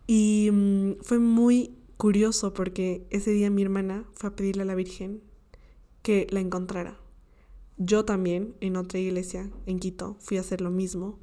Y 0.08 0.50
mm, 0.52 1.04
fue 1.04 1.20
muy 1.20 1.78
curioso 1.98 2.54
porque 2.54 3.06
ese 3.12 3.32
día 3.32 3.50
mi 3.50 3.62
hermana 3.62 4.06
fue 4.14 4.30
a 4.30 4.36
pedirle 4.36 4.64
a 4.64 4.66
la 4.66 4.76
Virgen 4.76 5.22
que 6.02 6.28
la 6.32 6.40
encontrara. 6.40 7.01
Yo 7.84 8.06
también, 8.06 8.54
en 8.62 8.76
otra 8.76 9.00
iglesia, 9.00 9.50
en 9.66 9.80
Quito, 9.80 10.16
fui 10.20 10.38
a 10.38 10.42
hacer 10.42 10.62
lo 10.62 10.70
mismo. 10.70 11.18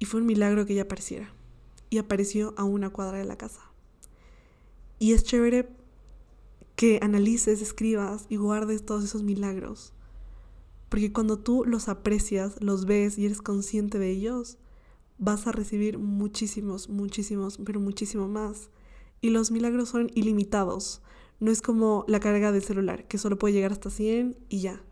Y 0.00 0.06
fue 0.06 0.20
un 0.20 0.26
milagro 0.26 0.66
que 0.66 0.72
ella 0.72 0.82
apareciera. 0.82 1.32
Y 1.88 1.98
apareció 1.98 2.52
a 2.56 2.64
una 2.64 2.90
cuadra 2.90 3.18
de 3.18 3.24
la 3.24 3.38
casa. 3.38 3.60
Y 4.98 5.12
es 5.12 5.22
chévere 5.22 5.68
que 6.74 6.98
analices, 7.00 7.62
escribas 7.62 8.26
y 8.28 8.38
guardes 8.38 8.84
todos 8.84 9.04
esos 9.04 9.22
milagros. 9.22 9.92
Porque 10.88 11.12
cuando 11.12 11.38
tú 11.38 11.64
los 11.64 11.88
aprecias, 11.88 12.60
los 12.60 12.84
ves 12.84 13.16
y 13.16 13.26
eres 13.26 13.40
consciente 13.40 14.00
de 14.00 14.10
ellos, 14.10 14.58
vas 15.18 15.46
a 15.46 15.52
recibir 15.52 15.96
muchísimos, 15.96 16.88
muchísimos, 16.88 17.58
pero 17.64 17.78
muchísimo 17.78 18.26
más. 18.26 18.68
Y 19.20 19.30
los 19.30 19.52
milagros 19.52 19.90
son 19.90 20.10
ilimitados. 20.16 21.02
No 21.38 21.52
es 21.52 21.62
como 21.62 22.04
la 22.08 22.18
carga 22.18 22.50
del 22.50 22.64
celular, 22.64 23.06
que 23.06 23.18
solo 23.18 23.38
puede 23.38 23.54
llegar 23.54 23.70
hasta 23.70 23.90
100 23.90 24.36
y 24.48 24.58
ya. 24.58 24.82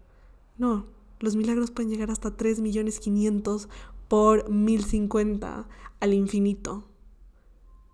No, 0.60 0.84
los 1.20 1.36
milagros 1.36 1.70
pueden 1.70 1.90
llegar 1.90 2.10
hasta 2.10 2.36
3 2.36 2.60
millones 2.60 3.00
500 3.00 3.70
por 4.08 4.50
1050 4.50 5.66
al 6.00 6.12
infinito. 6.12 6.86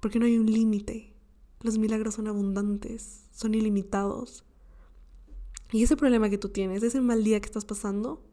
Porque 0.02 0.18
no 0.18 0.26
hay 0.26 0.36
un 0.36 0.50
límite. 0.50 1.14
Los 1.60 1.78
milagros 1.78 2.14
son 2.14 2.26
abundantes, 2.26 3.28
son 3.30 3.54
ilimitados. 3.54 4.44
Y 5.70 5.84
ese 5.84 5.96
problema 5.96 6.28
que 6.28 6.38
tú 6.38 6.48
tienes, 6.48 6.82
ese 6.82 7.00
mal 7.00 7.22
día 7.22 7.40
que 7.40 7.46
estás 7.46 7.64
pasando, 7.64 8.24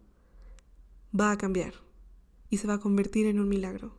va 1.13 1.29
a 1.29 1.37
cambiar 1.37 1.75
y 2.49 2.57
se 2.57 2.65
va 2.65 2.73
a 2.73 2.79
convertir 2.79 3.27
en 3.27 3.39
un 3.39 3.47
milagro. 3.47 3.95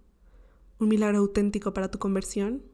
Un 0.81 0.89
milagro 0.89 1.19
auténtico 1.19 1.73
para 1.73 1.93
tu 1.93 2.01
conversión, 2.01 2.65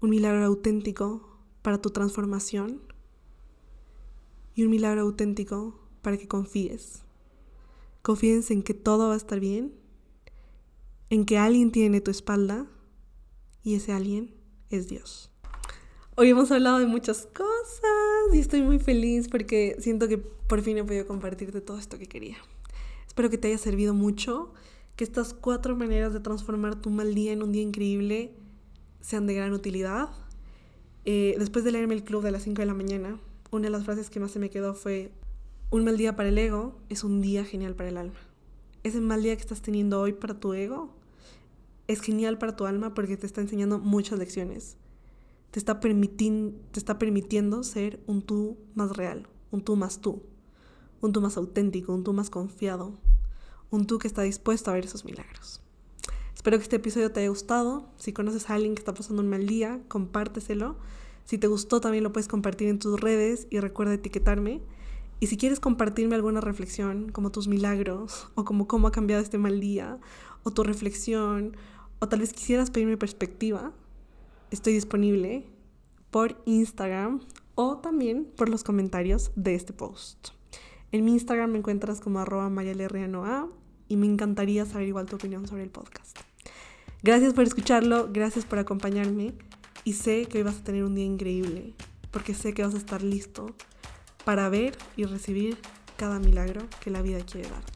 un 0.00 0.10
milagro 0.10 0.44
auténtico 0.44 1.40
para 1.62 1.82
tu 1.82 1.90
transformación 1.90 2.82
y 4.54 4.62
un 4.62 4.70
milagro 4.70 5.00
auténtico 5.00 5.85
para 6.06 6.18
que 6.18 6.28
confíes. 6.28 7.02
Confíes 8.02 8.52
en 8.52 8.62
que 8.62 8.74
todo 8.74 9.08
va 9.08 9.14
a 9.14 9.16
estar 9.16 9.40
bien, 9.40 9.72
en 11.10 11.24
que 11.24 11.36
alguien 11.36 11.72
tiene 11.72 12.00
tu 12.00 12.12
espalda 12.12 12.68
y 13.64 13.74
ese 13.74 13.90
alguien 13.90 14.32
es 14.70 14.86
Dios. 14.86 15.32
Hoy 16.14 16.30
hemos 16.30 16.52
hablado 16.52 16.78
de 16.78 16.86
muchas 16.86 17.26
cosas 17.34 18.32
y 18.32 18.38
estoy 18.38 18.62
muy 18.62 18.78
feliz 18.78 19.26
porque 19.26 19.74
siento 19.80 20.06
que 20.06 20.18
por 20.18 20.62
fin 20.62 20.78
he 20.78 20.84
podido 20.84 21.08
compartirte 21.08 21.60
todo 21.60 21.76
esto 21.76 21.98
que 21.98 22.06
quería. 22.06 22.36
Espero 23.08 23.28
que 23.28 23.36
te 23.36 23.48
haya 23.48 23.58
servido 23.58 23.92
mucho, 23.92 24.54
que 24.94 25.02
estas 25.02 25.34
cuatro 25.34 25.74
maneras 25.74 26.12
de 26.12 26.20
transformar 26.20 26.80
tu 26.80 26.90
mal 26.90 27.16
día 27.16 27.32
en 27.32 27.42
un 27.42 27.50
día 27.50 27.62
increíble 27.62 28.32
sean 29.00 29.26
de 29.26 29.34
gran 29.34 29.52
utilidad. 29.52 30.10
Eh, 31.04 31.34
después 31.36 31.64
de 31.64 31.72
leerme 31.72 31.94
el 31.94 32.04
club 32.04 32.22
de 32.22 32.30
las 32.30 32.44
5 32.44 32.62
de 32.62 32.66
la 32.66 32.74
mañana, 32.74 33.18
una 33.50 33.64
de 33.64 33.70
las 33.70 33.84
frases 33.84 34.08
que 34.08 34.20
más 34.20 34.30
se 34.30 34.38
me 34.38 34.50
quedó 34.50 34.72
fue, 34.72 35.10
un 35.70 35.84
mal 35.84 35.96
día 35.96 36.14
para 36.14 36.28
el 36.28 36.38
ego 36.38 36.78
es 36.88 37.02
un 37.04 37.20
día 37.20 37.44
genial 37.44 37.74
para 37.74 37.88
el 37.88 37.96
alma. 37.96 38.18
ese 38.84 39.00
mal 39.00 39.22
día 39.22 39.34
que 39.34 39.42
estás 39.42 39.62
teniendo 39.62 40.00
hoy 40.00 40.12
para 40.12 40.38
tu 40.38 40.52
ego 40.52 40.94
es 41.88 42.00
genial 42.00 42.38
para 42.38 42.54
tu 42.56 42.66
alma 42.66 42.94
porque 42.94 43.16
te 43.16 43.26
está 43.26 43.40
enseñando 43.40 43.78
muchas 43.78 44.18
lecciones. 44.18 44.76
Te 45.50 45.58
está, 45.58 45.80
te 45.80 46.78
está 46.78 46.98
permitiendo 46.98 47.62
ser 47.62 48.00
un 48.06 48.22
tú 48.22 48.58
más 48.74 48.96
real, 48.96 49.28
un 49.50 49.62
tú 49.62 49.76
más 49.76 50.00
tú, 50.00 50.22
un 51.00 51.12
tú 51.12 51.20
más 51.20 51.36
auténtico, 51.36 51.94
un 51.94 52.04
tú 52.04 52.12
más 52.12 52.28
confiado, 52.28 52.98
un 53.70 53.86
tú 53.86 53.98
que 53.98 54.08
está 54.08 54.22
dispuesto 54.22 54.70
a 54.70 54.74
ver 54.74 54.84
esos 54.84 55.04
milagros. 55.04 55.62
Espero 56.34 56.58
que 56.58 56.64
este 56.64 56.76
episodio 56.76 57.10
te 57.10 57.20
haya 57.20 57.28
gustado. 57.28 57.88
Si 57.96 58.12
conoces 58.12 58.50
a 58.50 58.54
alguien 58.54 58.74
que 58.74 58.80
está 58.80 58.94
pasando 58.94 59.22
un 59.22 59.28
mal 59.28 59.46
día, 59.46 59.80
compárteselo. 59.88 60.76
Si 61.24 61.38
te 61.38 61.46
gustó, 61.46 61.80
también 61.80 62.04
lo 62.04 62.12
puedes 62.12 62.28
compartir 62.28 62.68
en 62.68 62.78
tus 62.78 63.00
redes 63.00 63.46
y 63.50 63.58
recuerda 63.60 63.94
etiquetarme. 63.94 64.62
Y 65.18 65.28
si 65.28 65.36
quieres 65.36 65.60
compartirme 65.60 66.14
alguna 66.14 66.40
reflexión, 66.40 67.10
como 67.10 67.30
tus 67.30 67.48
milagros, 67.48 68.28
o 68.34 68.44
como 68.44 68.66
cómo 68.66 68.88
ha 68.88 68.92
cambiado 68.92 69.22
este 69.22 69.38
mal 69.38 69.60
día, 69.60 69.98
o 70.42 70.50
tu 70.50 70.62
reflexión, 70.62 71.56
o 71.98 72.08
tal 72.08 72.20
vez 72.20 72.32
quisieras 72.32 72.70
pedirme 72.70 72.96
perspectiva, 72.96 73.72
estoy 74.50 74.74
disponible 74.74 75.48
por 76.10 76.40
Instagram 76.44 77.20
o 77.54 77.78
también 77.78 78.30
por 78.36 78.48
los 78.48 78.62
comentarios 78.62 79.32
de 79.34 79.54
este 79.54 79.72
post. 79.72 80.28
En 80.92 81.04
mi 81.04 81.12
Instagram 81.12 81.50
me 81.50 81.58
encuentras 81.58 82.00
como 82.00 82.20
arroba 82.20 82.52
y 83.88 83.96
me 83.96 84.06
encantaría 84.06 84.64
saber 84.66 84.88
igual 84.88 85.06
tu 85.06 85.16
opinión 85.16 85.46
sobre 85.46 85.62
el 85.62 85.70
podcast. 85.70 86.18
Gracias 87.02 87.34
por 87.34 87.44
escucharlo, 87.44 88.08
gracias 88.12 88.44
por 88.44 88.58
acompañarme 88.58 89.34
y 89.84 89.94
sé 89.94 90.26
que 90.26 90.38
hoy 90.38 90.44
vas 90.44 90.58
a 90.58 90.64
tener 90.64 90.84
un 90.84 90.94
día 90.94 91.04
increíble 91.04 91.74
porque 92.10 92.34
sé 92.34 92.52
que 92.52 92.62
vas 92.62 92.74
a 92.74 92.78
estar 92.78 93.02
listo 93.02 93.54
para 94.26 94.48
ver 94.48 94.76
y 94.96 95.04
recibir 95.04 95.56
cada 95.96 96.18
milagro 96.18 96.62
que 96.80 96.90
la 96.90 97.00
vida 97.00 97.20
quiere 97.24 97.48
darte. 97.48 97.75